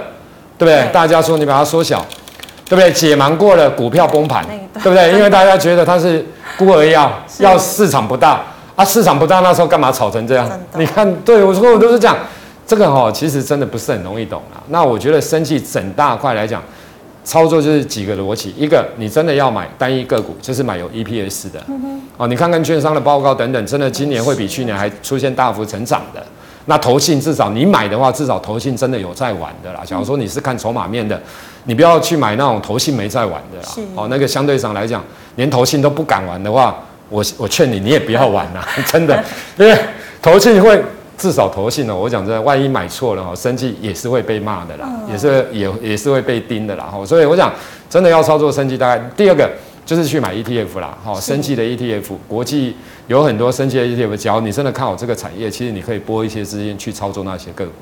[0.59, 0.93] 对不对？
[0.93, 2.05] 大家说你把它缩小，
[2.69, 2.91] 对不对？
[2.91, 4.45] 解盲过了，股票崩盘，
[4.83, 5.13] 对不对？
[5.13, 6.27] 因为大家觉得它是
[6.59, 8.43] 孤儿药，药市场不大
[8.75, 10.51] 啊，市场不大，那时候干嘛炒成这样？
[10.75, 12.17] 你看，对我说我都是这样，
[12.67, 14.59] 这个哈其实真的不是很容易懂啊。
[14.67, 16.61] 那我觉得生气整大块来讲。
[17.25, 21.65] 操作就是几个逻辑，一个你真的要买单一个股，就是买有 EPS 的，
[22.17, 26.25] 哦，你看看券商的报告等等，真的今年会比去年还出现大幅成长的。
[26.67, 29.83] 那投信至少你买的话，至少投信真的有在玩的啦。
[29.85, 31.21] 假如说你是看筹码面的，
[31.65, 33.69] 你不要去买那种投信没在玩的啦。
[33.95, 35.05] 哦，那个相对上来讲，
[35.37, 36.77] 连投信都不敢玩的话，
[37.09, 39.25] 我我劝你你也不要玩啦， 真的，
[39.57, 39.79] 因为
[40.21, 40.83] 投信会。
[41.23, 47.07] 至少投信呢，我讲真的，万一买错了哈，生计也是会被骂的啦，也是也也是会被盯的啦哈。
[47.07, 47.53] 所以我想，
[47.89, 49.49] 真的要操作生计，大概第二个
[49.87, 52.75] 就是去买 ETF 啦，哈，生计的 ETF，国际
[53.07, 57.73] 有很多生计的 ETF，只要你真的看好这个产业，其实你可以拨一些资金去操作那些个股。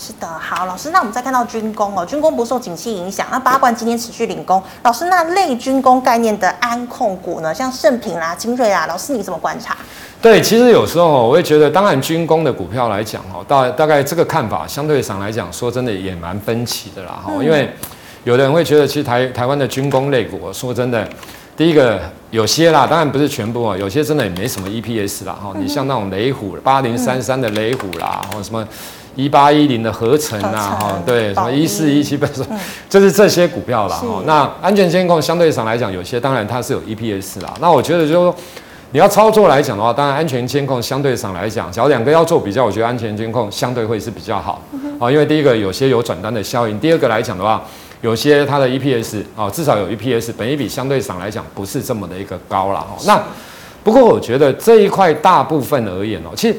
[0.00, 4.62] 是的，好，老师，那我们再看到军工哦，军工不受景气影响，那八冠今天持续领工。
[4.84, 9.76] 老师，那类军工概念的安控股呢，像盛平啦、精锐啦，老师你怎么观察？
[10.22, 17.68] 对，其实有时候我会觉得，当然军工的股票来讲哈，大大概这个看法相对上来讲，说真的也蛮分歧的啦哈，因为
[18.22, 21.08] 有的人会觉得，其实台台湾的军工类股，说真的，
[21.56, 28.64] 第一个有些啦，当然不是全部啊，有些真的也没什么 EPS 啦哈，你像那种雷虎八零三三的雷虎啦，或什么。
[29.18, 32.44] 一八一零的合成啊，哈，对，什么一四一七倍数，
[32.88, 33.96] 就是这些股票啦。
[33.96, 34.22] 哈。
[34.24, 37.52] 那安全监控相对上来讲，有些当然它是有 EPS 啦。
[37.60, 38.32] 那我觉得就是说，
[38.92, 44.62] 你要操作来讲的话，当然安全监控相对上来讲，只要两个要做比较，我觉得安全监控相对会是比较好。
[45.00, 47.60] 啊，因为第一个有些有转单的效应，第二个来讲的话，
[48.02, 52.78] 有些它的 EPS 啊，至少有 EPS，本益比相对上来讲不是这么的一个高了。
[52.78, 53.20] 哈，那
[53.82, 56.56] 不过我觉得这一块大部分而言哦，其实。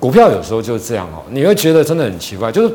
[0.00, 2.74] 股票有时候就是这样哦，你会觉得真的很奇怪，就是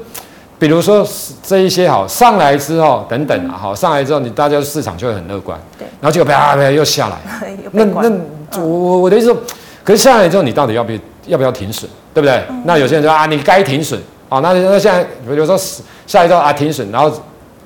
[0.60, 1.08] 比如说
[1.42, 7.18] 这一些好上来之后等等啊，好上来之后，你大家市场就会很乐观，对，然后就啪啪又下来，
[7.72, 9.38] 那那我我的意思说，
[9.84, 12.44] 可是下来之后你到底要不要要不要停损，对不对？
[12.66, 15.58] 那有些人说啊，你该停损啊，那那现在比如说
[16.06, 17.12] 下一周啊停损，然后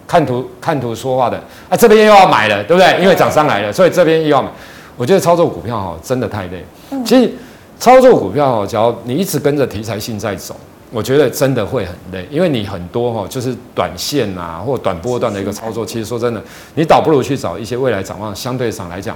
[0.07, 1.37] 看图看图说话的
[1.69, 3.01] 啊，这边又要买了，对不对？
[3.01, 4.49] 因为涨上来了，所以这边又要买。
[4.95, 6.65] 我觉得操作股票哈，真的太累。
[7.05, 7.31] 其实
[7.79, 10.55] 操作股票哦，只要你一直跟着题材性在走，
[10.91, 15.85] 我觉得真的会很累，因为你很多哈，就是短线啊或短波段的一个操作。
[15.85, 16.41] 其实说真的，
[16.75, 19.15] 你倒不如去找一些未来展望相对上来讲，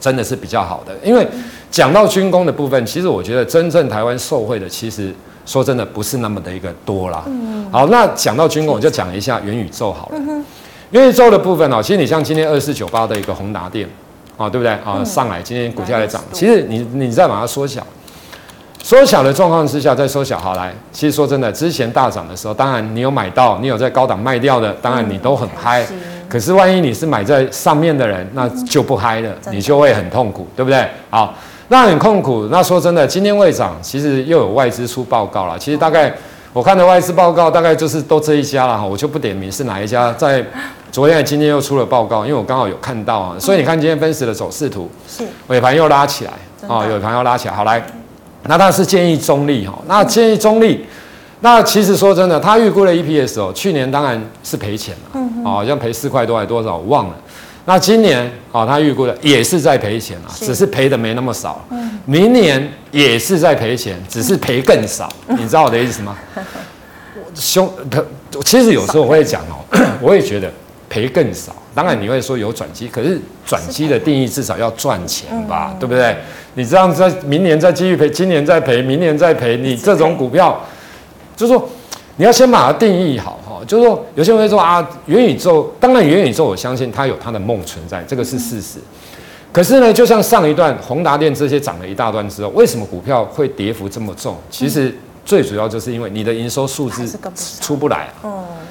[0.00, 0.94] 真的是比较好的。
[1.02, 1.26] 因为
[1.70, 5.14] 讲到军工的部分，其实我觉得真正台湾受惠的，其实。
[5.46, 7.22] 说真的，不是那么的一个多啦。
[7.26, 10.14] 嗯，好，那讲到军工，我就讲一下元宇宙好了。
[10.16, 10.42] 嗯、
[10.92, 13.86] 元宇宙的部分哦，其实你像今天二四九八的一个宏达电，
[14.36, 15.02] 啊，对不对啊？
[15.04, 17.86] 上来今天股价在涨，其实你你再把它缩小，
[18.82, 20.72] 缩小的状况之下再缩小，好来。
[20.92, 25.86] 其实说真的，之前大涨的时候，当然你有买到，你有在高档卖掉的，当然你都很嗨。
[26.28, 30.86] 可是万一你是买在上面的人，那就不嗨了，你就会很痛苦，对不对？
[31.10, 31.34] 好。
[31.68, 32.46] 那很痛苦。
[32.52, 35.58] 那说真的，今天会涨，其实又有外资出报告了。
[35.58, 36.12] 其实大概
[36.52, 40.12] 我看的外资报告，大概就是都这一家了哈，我就不点名是哪一家。
[40.12, 40.44] 在
[40.94, 43.36] 昨天、今天又出了报告，因为我刚好有看到啊。
[43.36, 46.30] 所以你看今天分时的走势图，是尾盘又拉起来
[46.68, 47.54] 啊，尾盘又拉起来。
[47.54, 47.84] 好来，
[48.44, 49.76] 那他是建议中立哈。
[49.88, 50.86] 那建议中立，
[51.40, 57.14] 那其实说真的，他预估的 EPS 哦，去年当然是赔钱了，嗯，好像赔四块多还多少，我忘了。
[57.64, 61.60] 那今年哦，他预估的也是在赔钱啊，只是赔的没那么少。
[62.04, 65.12] 明年也是在赔钱，只是赔更少。
[65.26, 66.16] 你知道我的意思吗？
[67.34, 68.00] 兄，他
[68.44, 69.58] 其实有时候我会讲哦，
[70.00, 70.48] 我也觉得
[70.94, 71.52] 赔更少。
[71.74, 76.16] 当然你会说有转机，可是转机的定义至少要赚钱吧，对不对？
[76.54, 80.60] 你这样在明年再继续赔，今年再赔，明年再赔，你这种股票，
[81.34, 81.68] 就是说
[82.14, 83.60] 你要先把它定义好哈。
[83.66, 88.78] 就是说，有些人会说啊，元宇宙，当然元宇宙，我相信它有它的梦存在，这个是事实。
[89.50, 94.36] 可是呢，就像上一段宏达电这些涨了一大段之后，为什么股票会跌幅这么重？
[94.48, 97.18] 其实最主要就是因为你的营收数字
[97.60, 98.10] 出不来，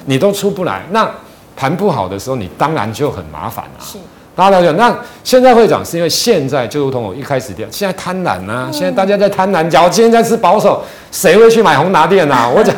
[0.06, 1.10] 你都出不来，那
[1.56, 3.84] 盘不好的时候，你当然就很麻烦了。
[3.84, 3.98] 是，
[4.34, 4.70] 大家了解。
[4.78, 12.48] 那现在会涨，是因为现在就如同我一开始讲，现在贪婪啊，现在大家在贪婪，假如今天在吃保守，谁会去买宏达电啊？
[12.54, 12.74] 我讲。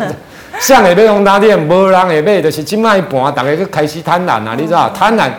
[0.58, 5.30] 像也被宏达电，无人也被，就是今麦一盘，大家就开始贪婪啊，你知道贪婪，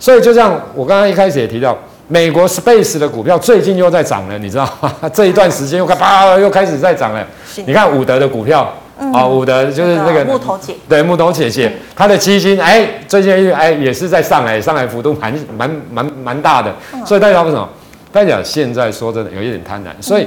[0.00, 1.76] 所以就像我刚刚一开始也提到，
[2.08, 4.90] 美国 Space 的股票最近又在涨了，你知道吗？
[5.12, 7.22] 这一段时间又开啪又开始在涨了。
[7.66, 17.68] 你看伍德的股票啊，武德就是那个木头姐，对木头姐姐，她的基金哎，最近哎也是在上海，上海幅度蛮蛮蛮蛮大的，所以代表为什么？
[18.12, 20.26] 代表现在说真的有一点贪婪，所以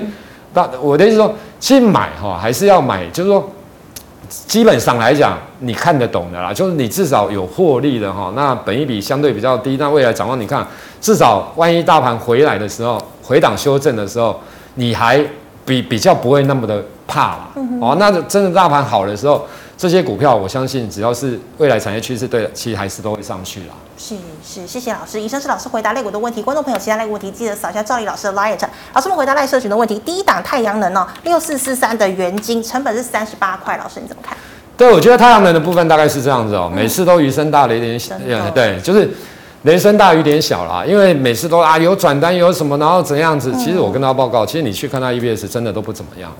[0.53, 3.49] 大我的意思说，去买哈还是要买，就是说。
[4.45, 10.63] 基本上来讲，你看得懂的啦，就是你至少有获利的哈，那本一比相对比较低，那未来展望你看，
[11.01, 14.39] 至少万一大盘回来的时候，回档修正的时候，
[14.75, 15.19] 你还
[15.65, 16.79] 比比较不会那么的
[17.09, 17.49] 怕啦。
[17.81, 19.45] 哦，那真的大盘好的时候，
[19.75, 23.73] 这些股票我相信只要是未来产业趋势对的，其实还是都会上去啦。
[23.97, 25.19] 是是，谢谢老师。
[25.19, 28.57] 以上是老师回答类股的问题，观众朋友其他类股问题记得扫一下赵丽老师的 LINE。
[28.93, 34.37] 老师们回答赖社群的问题，第一档太阳能哦，六四四三的原金成本是三十八块，老师你怎么看？
[34.77, 38.15] 对，我觉得太阳能的部分大概是这样子哦，每次都鱼声大雷点小，
[38.55, 39.09] 对，就是
[39.63, 46.31] 雷声大雨点小啦，因为每次都啊有转单有什么，然后怎样子，其实我跟他报告，其实你去看他 EBS 真的都不怎么样。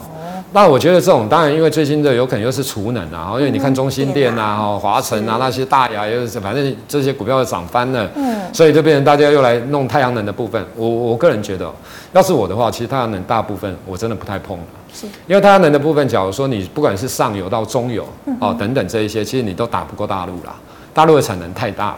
[0.52, 10.64] 那我觉得这种当然，因为最近的有可能又是储能啊，因为你看中心电啊、哈华晨啊那些大牙又是，反正这些股票又涨翻了，嗯，所以就变成大家又来弄太阳能的部分。
[10.76, 11.72] 我我个人觉得，
[12.14, 18.08] 要是我的话，其实太阳能大部分我真的不太碰了，是，因为太阳能的部分，假如说你不管是上游到中游
[18.40, 20.56] 哦等等这一些，其实你都打不过大陆啦，
[20.94, 21.98] 大陆的产能太大了，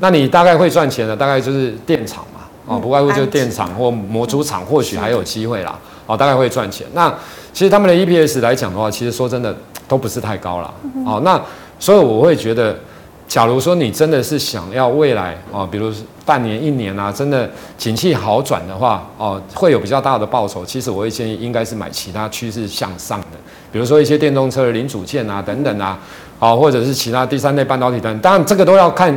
[0.00, 2.39] 那你大概会赚钱的大概就是电厂嘛，
[2.70, 7.12] 哦，不外乎就是电厂或模组厂，或许还有机会啦，哦，大概会赚钱那。
[7.52, 9.52] 其实他们的 EPS 来讲的话，其实说真的
[9.88, 10.72] 都不是太高了。
[11.04, 11.38] 哦，那
[11.80, 12.78] 所以我会觉得，
[13.26, 15.92] 假如说你真的是想要未来哦，比如
[16.24, 20.64] 半年、一年啊，真的景气好转的话，哦，会有比较大的报酬。
[20.64, 23.38] 其实我会建议应该是买其他趋势向上的，
[23.72, 25.98] 比如说一些电动车的零组件啊等等啊，
[26.38, 28.20] 好，或者是其他第三类半导体等等。
[28.20, 29.12] 当然这个都要看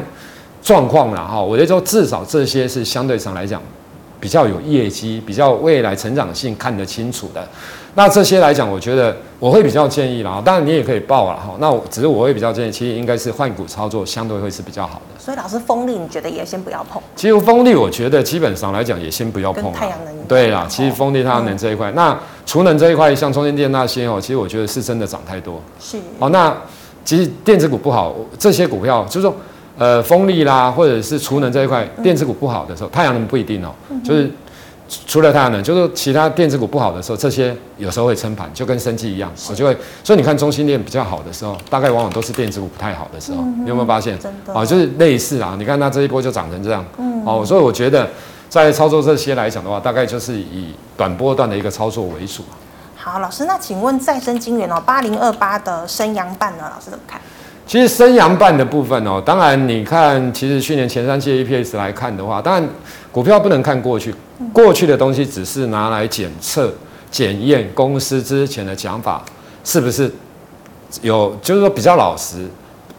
[0.63, 1.39] 状况了哈。
[1.39, 3.62] 我觉得说至少这些是相对上来讲
[4.19, 7.47] 比较有业绩、比较未来成长性看得清楚的。
[7.95, 10.41] 那这些来讲，我觉得我会比较建议啦。
[10.43, 11.54] 当然你也可以报了哈。
[11.60, 15.19] 那我只是我会比较建议，其实应该是换股操作，相对会是比较好的。
[15.19, 16.99] 所以老师，风力你觉得也先不要碰？
[17.15, 19.71] 其实风力我觉得基本上来讲也先不要碰。
[19.71, 20.15] 太阳能。
[20.28, 25.62] 对啦，其实风力、太阳能这一块，那储能这一块，像中兴电那些哦，其实我觉得是真的涨太多。
[25.80, 25.99] 是。
[26.17, 26.56] 哦，那
[27.06, 29.36] 其实电子股不好，这些股票就是说，
[29.78, 34.32] 呃，风力啦，或者是储能这一块，电子股不好的时候，太阳能不一定哦，就是。
[35.08, 39.76] 除了太阳能，就是其他电子股不好的时候，这些有时候会撑盘，就跟生技一样，我就会。
[40.04, 44.20] 所以你看中心链比较好的时候，大概往往都是电子股不太好的时候，嗯、你有没有发现？
[44.20, 46.86] 真的啊，就是类似啊，你看它这一波就涨成这样。
[47.00, 47.24] 嗯。
[47.26, 48.08] 哦，所以我觉得
[48.50, 52.44] 在操作这些来讲的话，大概就是以短波段的一个操作为主。
[52.96, 56.70] 好，老师，那请问再生晶圆哦，八零二八的升阳半呢？
[56.72, 57.20] 老师怎么看？
[57.65, 62.69] 其实升阳半的部分哦，当然你看，其实去年前三季 EPS 来看的话，当然
[63.12, 64.13] 股票不能看过去，
[64.52, 66.73] 过去的东西只是拿来检测、
[67.10, 69.23] 检验公司之前的讲法
[69.63, 70.12] 是不是
[71.02, 72.45] 有，就是说比较老实、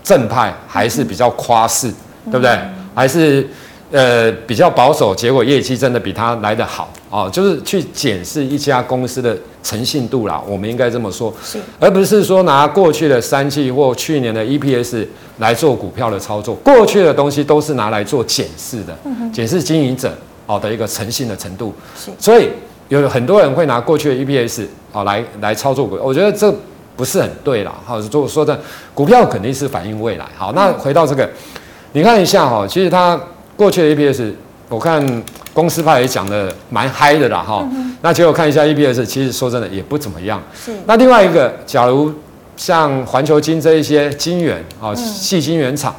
[0.03, 1.92] 正派，还是比较夸饰，
[2.31, 2.59] 对不对？
[2.94, 3.46] 还是
[3.90, 9.37] 呃比较保守，结果业绩真的比它来得好哦，就是去检视一家公司的。
[9.64, 15.07] 诚信度啦，我们应该这么说，是，而不是说拿过去的三季或去年的 EPS
[15.38, 16.55] 来做股票的操作。
[16.57, 18.94] 过去的东西都是拿来做检视的，
[19.33, 21.73] 检视经营者哦的一个诚信的程度。
[21.99, 22.51] 是，所以
[22.90, 26.55] 有很多人会拿过去的 EPS 哦来来操作股，我觉得这
[26.94, 27.75] 不是很对啦。
[27.87, 28.61] 好，就说的
[28.92, 30.27] 股票肯定是反映未来。
[30.37, 31.27] 好，那回到这个，
[31.92, 33.18] 你看一下哈，其实它
[33.57, 34.33] 过去的 EPS。
[34.71, 40.43] 我看公司派也讲的蛮嗨的啦，哈、嗯，那结果看一下 EPS，其实说真的也不怎么样。
[40.55, 40.73] 是。
[40.87, 42.12] 那另外一个，假如
[42.57, 45.95] 像环球金这一些晶圆啊，矽晶圆厂，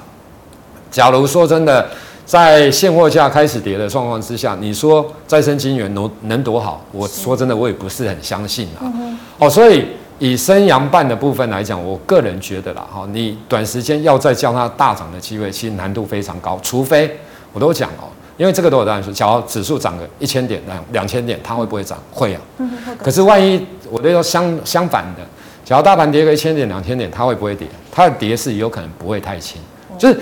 [0.90, 1.88] 假如说真的
[2.26, 6.84] 在现货价开始跌的状况之下，你说再生晶圆能能多好？
[6.92, 8.92] 我说真的，我也不是很相信啊。
[9.38, 9.86] 哦，所以
[10.18, 17.16] 以升阳半的部分来讲，我个人觉得啦，哈，你短时间要再叫它大涨的机会，其实难度非常高，除非
[17.56, 18.14] 我都讲哦。
[18.38, 21.98] 因为这个都有答案说，假如指数涨个一千点、两两千点，它会不会涨？
[22.12, 22.42] 会啊。
[23.02, 25.22] 可是万一我都说相相反的，
[25.64, 27.66] 假如大盘跌个一千点、两千点，它会不会跌？
[27.90, 29.62] 它的跌势有可能不会太轻。
[29.98, 30.20] 就是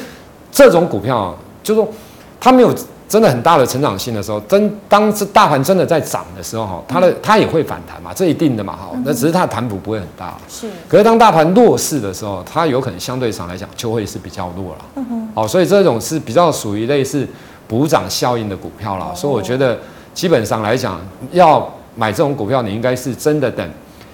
[0.51, 1.91] 这种股票，就是说
[2.39, 2.71] 它没有
[3.07, 8.89] 真的很大的成长性的时候，真当这大盘真的在涨的时候，哈，它的它也会反弹嘛，这一定的嘛，哈。
[9.03, 10.35] 那只是它的弹幅不会很大。
[10.49, 10.67] 是。
[10.87, 14.85] 可是当大盘弱势的时候，它有可能相对上来讲就会是比较弱了。
[14.95, 15.29] 嗯哼。
[15.35, 17.27] 好，所以这种是比较属于类似。
[17.65, 19.79] 补涨效应的股票啦，所以我觉得
[20.13, 20.99] 基本上来讲，
[21.31, 23.67] 要买这种股票，你应该是真的等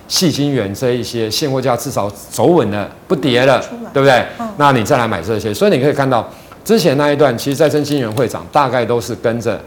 [0.07, 3.59] 细金元这一些现货价至少走稳了，不跌了，
[3.91, 4.23] 对不对？
[4.57, 5.51] 那你再来买这些。
[5.51, 6.25] 所以你可以看到
[6.69, 9.59] 之前那一段，其实再生新源会长，大概都是跟着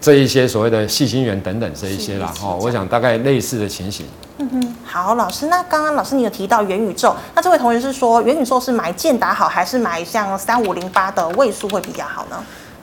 [0.00, 2.34] 这一些所谓的细心源等等这一些啦。
[2.42, 4.04] 哦，我想大概类似的情形。
[4.38, 12.36] 嗯哼，好，老师，那刚刚老师你有提到元宇宙，那这位同学是说元宇宙是买建达好，还是买像三五零八的位数会比较好呢？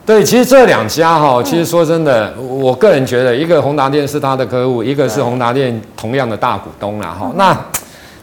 [0.06, 7.30] 对，其实这两家哈，其实说真的，我个人觉得，一个宏达电是他的客户，一个是宏达电同样的大股东啦哈。
[7.36, 7.54] 那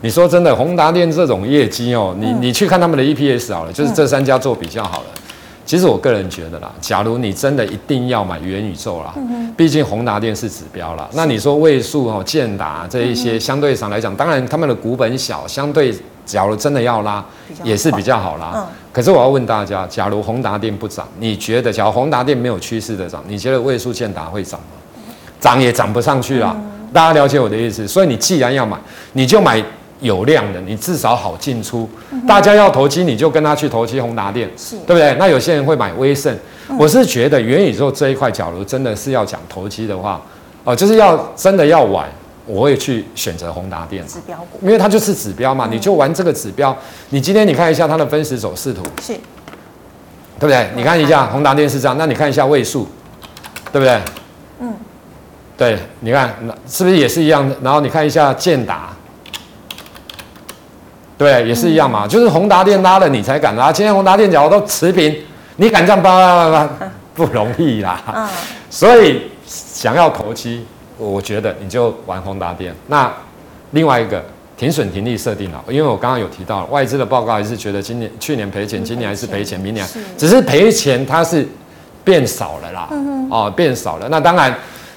[0.01, 5.07] 你说真的，宏达电这种业绩哦，你你去看他们的 EPS 好了，就是这三家做比较好了。
[5.67, 9.15] 其实我个人觉得啦，假如你真的一定要买元宇宙啦，
[9.55, 11.07] 毕竟宏达电是指标啦。
[11.13, 17.23] 那你说位数哦，建达这一些相对上来讲，当然他们的股本小，相对假如真的要拉，
[17.63, 18.67] 也是比较好拉。
[18.93, 25.13] 可是我要问大家，假如宏达电不涨，你觉得假如宏达电没有趋势的涨，你觉得位数建达会涨吗？
[25.39, 26.57] 涨也涨不上去啦。
[26.95, 28.79] 大家了解我的意思，所以你既然要买，
[29.13, 29.63] 你就买。
[30.01, 31.89] 有量的，你至少好进出。
[32.27, 35.15] 大家要投机，你就跟他去投机宏达电，是对不对？
[35.19, 36.37] 那有些人会买威盛。
[36.79, 40.21] 我是觉得元宇宙这一块，假如真的是要讲投机的话，
[40.65, 42.07] 哦，就是要真的要玩，
[42.47, 46.77] 我会去选择宏达电指标股，因为它就是指标嘛，你就玩这个指标。
[47.09, 49.15] 你今天你看一下它的分时走势图，是，
[50.39, 50.69] 对不对？
[50.77, 52.87] 你看一下宏达电是这样，那你看一下位数，
[53.73, 54.01] 对不对？
[54.61, 54.75] 嗯，
[55.57, 56.35] 对，你看
[56.69, 57.57] 是不是也是一样的？
[57.63, 58.91] 然后你看一下建达。
[61.19, 63.73] 对，也是一样嘛，就是宏达电拉了你才敢拉。
[63.73, 65.13] 今天宏达电脚都持平，
[65.57, 66.69] 你敢这样扒
[67.13, 68.01] 不容易啦。
[68.15, 68.29] 嗯。
[68.71, 70.65] 所以想要投机，
[70.97, 72.73] 我觉得你就玩宏达电。
[72.87, 73.13] 那
[73.73, 74.25] 另外一个
[74.57, 79.85] 停损停利设定了，因为我刚刚有提到外资的报告还是觉得今年去年赔钱，今年还是赔钱，明年
[80.17, 81.45] 只是赔钱，它是
[82.05, 82.87] 变少了啦。
[82.93, 84.07] 嗯哦，变少了。
[84.09, 84.55] 那当然，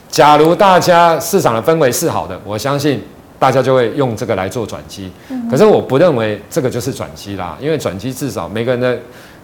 [0.07, 3.03] 假如大家市场的氛围是好的，我相信。
[3.41, 5.12] 大家就会用这个来做转机，
[5.49, 8.95] 可是我不认为这个就是转机啦，因为转机至少每个人的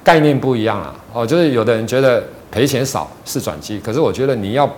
[0.04, 0.94] 概念不一样啊。
[1.12, 4.72] 哦，就是有的人觉得赔钱少是转机，可是我觉得你要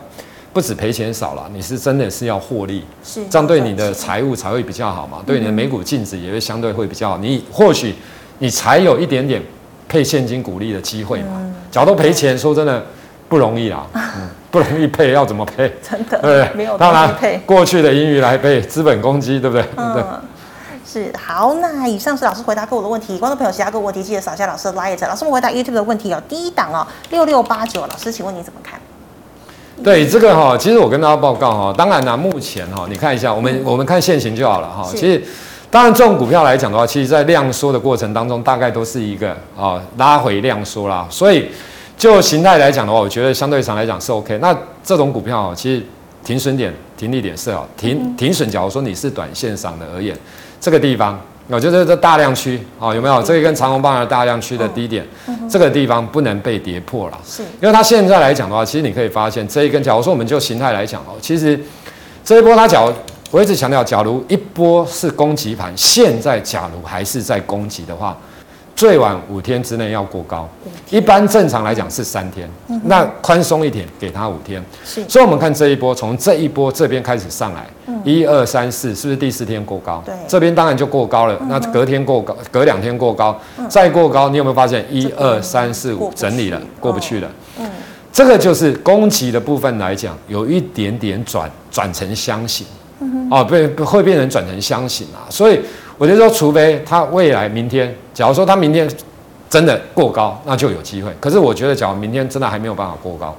[0.53, 7.93] 不止赔钱少了，你是真的是要获利，是这样对你的财务才会比较好嘛，对你的每股净值也会相对会比较好，你或许
[8.37, 9.43] 你才有一点点
[9.89, 11.53] 配现金股利的机会嘛。
[11.69, 12.85] 假如都赔钱，说真的
[13.29, 13.85] 不容易啊。
[13.95, 15.71] 嗯不容易配，要怎么配？
[15.87, 16.49] 真的，对？
[16.55, 17.39] 没有当然配。
[17.45, 19.63] 过去的盈余来配资本公积，对不对？
[19.75, 20.03] 嗯，对
[20.83, 21.53] 是好。
[21.61, 24.99] 那以上是老师回答各位的问题，观众朋友其他各位问题记得扫下老师的 Light。
[25.07, 26.19] 老师们回答 YouTube 的问题哦。
[26.27, 28.81] 第一档哦，六六八九，老师请问你怎么看？
[29.83, 34.83] 对这个哈，其实我跟大家报告哈，当然呢，目前哈，你看一下，我们我们看现行就好了哈。
[34.95, 35.23] 其实，
[35.69, 41.05] 当然这种股票来讲的话，其实在量缩的过程当中，大概都是一个啊拉回量缩啦。
[41.07, 41.51] 所以
[41.99, 44.37] 就形态来讲的话，我觉得相对上来讲是 OK。
[44.37, 45.85] 那这种股票其实
[46.23, 48.49] 停损点、停利点是好，停停损。
[48.49, 50.17] 假如说你是短线上的而言，
[50.61, 51.19] 这个地方。
[51.51, 53.23] 我觉得这大量区啊，有没有？
[53.23, 55.03] 这个跟长红棒的大量区的低点，
[55.49, 57.17] 这个地方不能被跌破了。
[57.25, 61.59] 是，因为它现在来讲的话，其实你可以发现这一根，假如说我们就形态来讲哦，其实
[62.23, 62.93] 这一波它假如
[63.31, 68.15] 我一直强调，假如一波是攻击盘，现在假如还是在攻击的话。
[68.79, 70.47] 最晚五天之内要过高，
[70.89, 72.49] 一般正常来讲是三天，
[72.85, 74.63] 那宽松一点给他五天。
[74.85, 77.67] 是，所以我们看这一波，从这一波这边开始上来，
[78.05, 80.01] 一二三四，是不是第四天过高？
[80.05, 81.37] 对，这边当然就过高了。
[81.49, 87.29] 那隔天过高，隔两天过高，再过高，你有没有发现一二三四五整理了，过不去了？
[87.59, 87.69] 嗯，
[88.13, 92.65] 这个就是攻击的部分来讲，有一点点转转成箱型，
[93.29, 95.59] 哦，被会变成转成箱型啊，所以。
[95.99, 98.89] 我就说，除非它未来明天，假如说它明天
[99.49, 101.13] 真的过高，那就有机会。
[101.19, 103.35] 可是我觉得，假如明天真的还没有办法过高，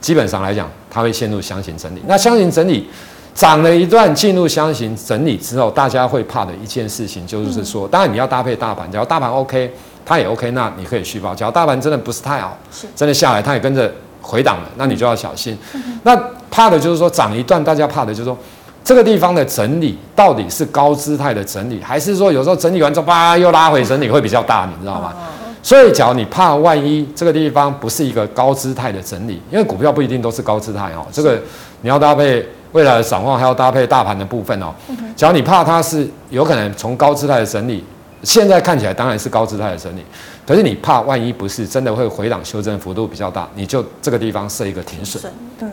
[0.00, 2.02] 基本上来讲，它会陷入箱型整理。
[2.08, 2.90] 那箱型整理
[3.32, 9.72] 涨了一段，进入箱型整理之后，大家会怕的一件事情就是说，当然你要搭配大盘，假如大盘 OK，
[10.04, 11.32] 它也 OK，那你可以续报。
[11.32, 12.58] 假如大盘真的不是太好，
[12.96, 13.88] 真的下来，它也跟着
[14.20, 15.56] 回档了，那你就要小心。
[16.02, 18.36] 那怕的就是说涨一段，大家怕的就是说。
[18.82, 25.14] 这个地方的整理到底是高姿态的整理，还是说有时候整理完之后叭又拉回整理会比较大，你知道吗？
[25.62, 31.38] 所以，假如你怕万一这个地方不是一个高姿态的整理，因为股票不一定都是高姿态哦，这个
[31.82, 34.72] 你要搭配未来的展望，还要搭配大盘的部分哦。
[35.14, 37.84] 假如你怕它是有可能从高姿态的整理，
[38.22, 40.02] 现在看起来当然是高姿态的整理，
[40.46, 45.22] 可是你怕万一不是真的会回档修正幅度比较大，你就这个地方设一个停损，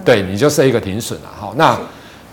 [0.04, 1.30] 对，你就设一个停损了。
[1.40, 1.78] 好，那。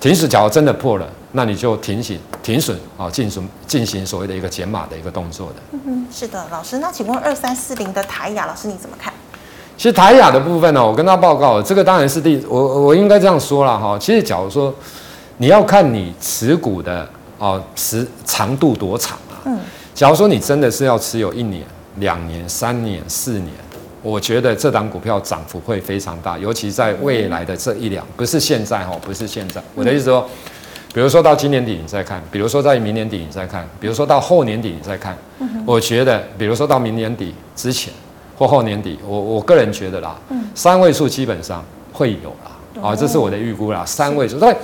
[0.05, 5.55] 停损，假如真的破了，那你就停损，停损啊，进行进行所谓的一个减码的一个动作的。
[5.73, 9.11] 嗯哼，是的，老师，那请问二三四零的台雅老师你怎么看？
[9.79, 13.99] 其实台雅的部分呢，我跟他报告，这个当然是第我我应该这样说了哈。
[13.99, 14.75] 其实假如说
[15.39, 19.59] 你要看你持股的哦持长度多长啊，嗯，
[19.95, 21.63] 假如说你真的是要持有一年、
[21.97, 23.55] 两年、三年、四年。
[24.05, 29.63] 我觉得这档股票涨幅会非常大，尤其在未来的这一两，不是现在哈，不是现在。
[29.75, 30.29] 我的意思说，
[30.93, 35.17] 比如说到今年底你再看，比如说在明年底你再看，比如说到后年底你再看。
[35.65, 37.91] 我觉得，比如说到明年底之前
[38.37, 40.15] 或后年底，我我个人觉得啦，
[40.55, 44.39] 三位数基本上会有啦，啊，这是我的预估啦，三位数。
[44.39, 44.55] 对，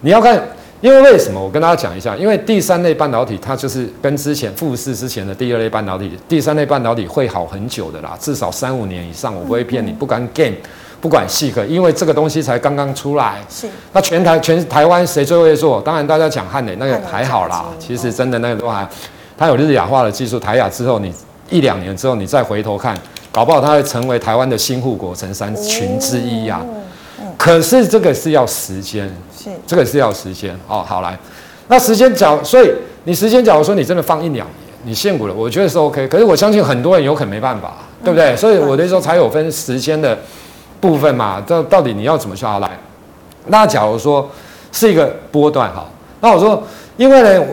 [0.00, 0.40] 你要看。
[0.80, 1.42] 因为为什么？
[1.42, 10.54] 我跟大家讲一下，因为第三类半导体它就是跟之前富士之前的第二类半导体，第三类半导体会好很久的啦，至少三五年以上，我不会骗你，不管 game，
[11.00, 13.42] 不管细科，因为这个东西才刚刚出来。
[13.48, 13.66] 是。
[13.92, 15.80] 那全台全台湾谁最会做？
[15.80, 18.88] 当然大家讲汉磊那个还好啦，其实真的那个都还，
[19.36, 21.12] 它有日亚化的技术，台亚之后你
[21.50, 22.96] 一两年之后你再回头看，
[23.32, 26.64] 搞不好它会成为台湾的新护国神山群之一呀。
[27.36, 29.12] 可是这个是要时间。
[29.66, 30.84] 这个是要时间哦。
[30.86, 31.18] 好来，
[31.68, 32.72] 那时间假，所以
[33.04, 36.06] 你时间假如说你真的放一两年，你限股了，我觉得是 OK。
[36.08, 38.36] 可是我相信很多人有可能没办法，对不对？
[38.36, 40.18] 所以我的时候才有分时间的
[40.80, 41.42] 部分嘛。
[41.46, 42.78] 这到底你要怎么下来？
[43.46, 44.28] 那假如说
[44.72, 45.86] 是一个波段哈，
[46.20, 46.62] 那我说，
[46.96, 47.46] 因为呢。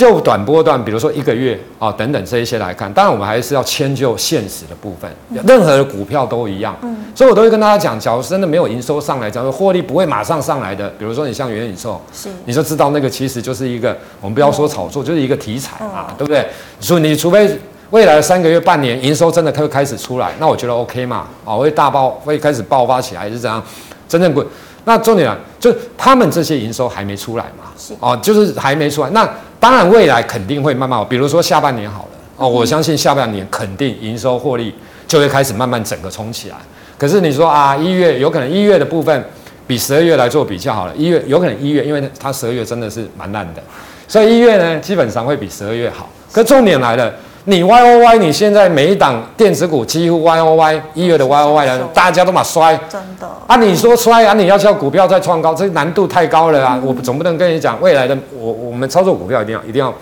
[0.00, 5.10] 就短波段，比如说一个月啊等等这一些来看，当然我们还是要迁就现实的部分。
[5.46, 16.46] 任何的股票都一样，嗯，所以我都会跟大家讲，假如真的没有营收上来，假如获利不会马上上来的，比如说你像元宇宙，是，你就知道那个其实就是一个，我们不要说炒作，就是一个题材嘛，对不对？
[16.80, 17.58] 所以你除非
[17.90, 23.62] 未来的三个月、半年营收真的会开始出来，那我觉得 OK 嘛，啊，会大爆，会开始爆发起来，还是怎样？
[24.08, 24.46] 真正滚。
[24.86, 29.10] 那重点啊，就他们这些营收还没出来嘛，是哦，就是还没出来。
[29.10, 29.28] 那
[29.60, 34.74] 当然未来肯定会慢慢，比如说下半年好了哦，我相信下半年肯定营收获利
[35.06, 36.56] 就会开始慢慢整个冲起来。
[36.96, 39.24] 可是你说啊，一月有可能一月的部分
[39.66, 43.62] 比十二月来做比较好了，一月有可能一月，因为它十二月真的是蛮烂的，
[44.08, 46.08] 所以一月呢基本上会比十二月好。
[46.32, 47.12] 可重点来了。
[47.50, 53.56] 你 Y O Y，你现在每一档电子股几乎 Y O Y 一月的 Y O Y 了，大家都嘛摔，真的啊！
[53.56, 54.32] 你说摔啊？
[54.34, 56.78] 你要叫股票再创高，这难度太高了啊！
[56.80, 59.94] 嗯、我总不能跟你讲未来的，我我们操作股票一定要一定要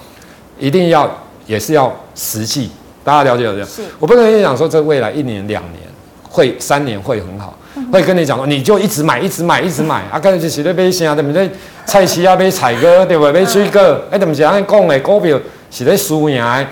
[0.59, 1.11] 一定要
[1.47, 2.71] 也是要实际，
[3.03, 3.65] 大家了解了解？
[3.65, 5.83] 是，我不能跟你讲说这未来一年两年
[6.29, 10.21] 会三年会很好，嗯、会跟你讲你就一直买一直买一直买、嗯、啊！
[10.21, 11.15] 刚才就是在买啥？
[11.15, 11.51] 对不对？
[11.87, 13.33] 菜市啊买菜哥对不对？
[13.33, 13.81] 买水果
[14.11, 14.53] 哎，怎么讲？
[14.67, 15.41] 讲的股票
[15.71, 16.67] 是在输赢的。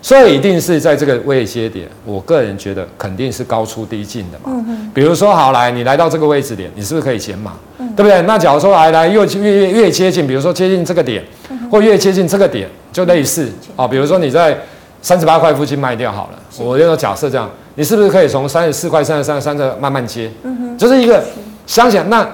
[0.00, 4.44] 所以一定是在这个位阶点，我个人觉得肯定是高出低进的嘛。
[4.46, 4.90] 嗯嗯。
[4.94, 7.52] 比如说，好来，你来到这个位置点，你是不是可以减码？
[7.78, 7.88] 嗯。
[7.96, 8.22] 对不对？
[8.22, 11.24] 那假如说来来越越越越接近，比如说接近这个点，
[11.70, 13.86] 或越接近这个点，就类似啊。
[13.86, 14.56] 比如说你在
[15.02, 20.30] 三十八块附近卖掉好了，我就假设这样，你是不是可以从三十四块、三十三、三十慢慢接？
[20.42, 20.78] 嗯哼。
[20.78, 21.22] 就是一个
[21.66, 22.26] 想想那。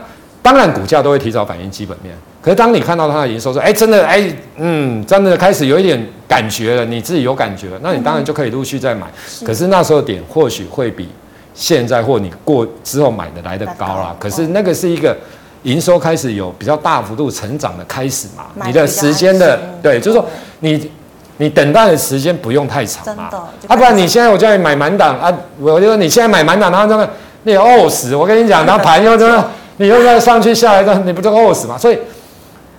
[0.42, 2.14] 当然，股价都会提早反映基本面。
[2.44, 4.22] 可是，当你看到它的营收说，哎，真的，哎，
[4.58, 9.06] 嗯，真的开始有一点感觉了，你自己有感觉了，那你当然就可以陆续再买。
[9.40, 11.08] 嗯、可是那时候点或许会比
[11.54, 14.14] 现在或你过之后买的来的高啦。
[14.18, 15.16] 可是那个是一个
[15.62, 18.44] 营收开始有比较大幅度成长的开始嘛？
[18.66, 20.26] 你的时间的对，就是说
[20.60, 20.90] 你
[21.38, 23.30] 你等待的时间不用太长嘛。
[23.66, 27.08] 啊，不然你现在我叫你买满档啊，我就说你现在买满档，然后这个
[27.44, 28.14] 你也饿死。
[28.14, 29.42] 我跟你讲，然后盘又这个。
[29.76, 31.76] 你又再上去下来的，你不就饿死嘛？
[31.76, 31.98] 所以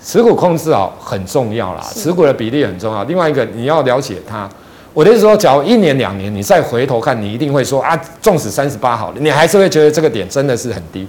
[0.06, 3.04] 持股控制啊很重要啦，持股的比例很重要。
[3.06, 4.48] 另外一个你要了解它，
[4.94, 11.08] 我的意思说，假如一年两年你再回头看，你一定会说啊，纵使三十八好了，你还是会觉得这个点真的是很低。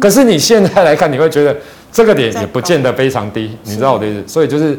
[0.00, 1.54] 可是你现在来看，你会觉得
[1.92, 4.24] 这个点也不见得非常低，你知道我的意思？
[4.26, 4.78] 所以就是。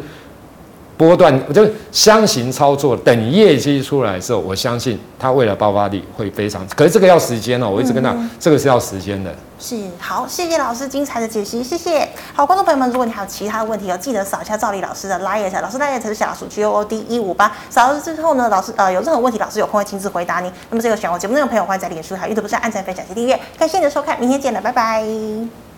[1.00, 6.68] 波段，我就箱型操作，等业绩出来的时候，我相信它未来爆发力会非常。
[6.76, 9.34] 可是这个要时间哦，我一直跟他，嗯、这个是要时间的。
[9.58, 12.06] 是，好，谢谢老师精彩的解析，谢谢。
[12.34, 17.50] 好，观众朋友们，如果你还有其他的问题，哦记得扫一下赵丽老师的 LINE，老师 LINE 是小老鼠 G O O D 一五八。
[17.70, 20.52] 扫了之后呢，老师呃有任何问题，老师有空会亲自回答你。
[20.70, 23.40] 那么这个喜欢我节目内容的朋友，欢迎在脸书还有 YouTube 上按赞、分享及订阅。
[23.58, 25.69] 感谢你的收看，明天见了，拜拜。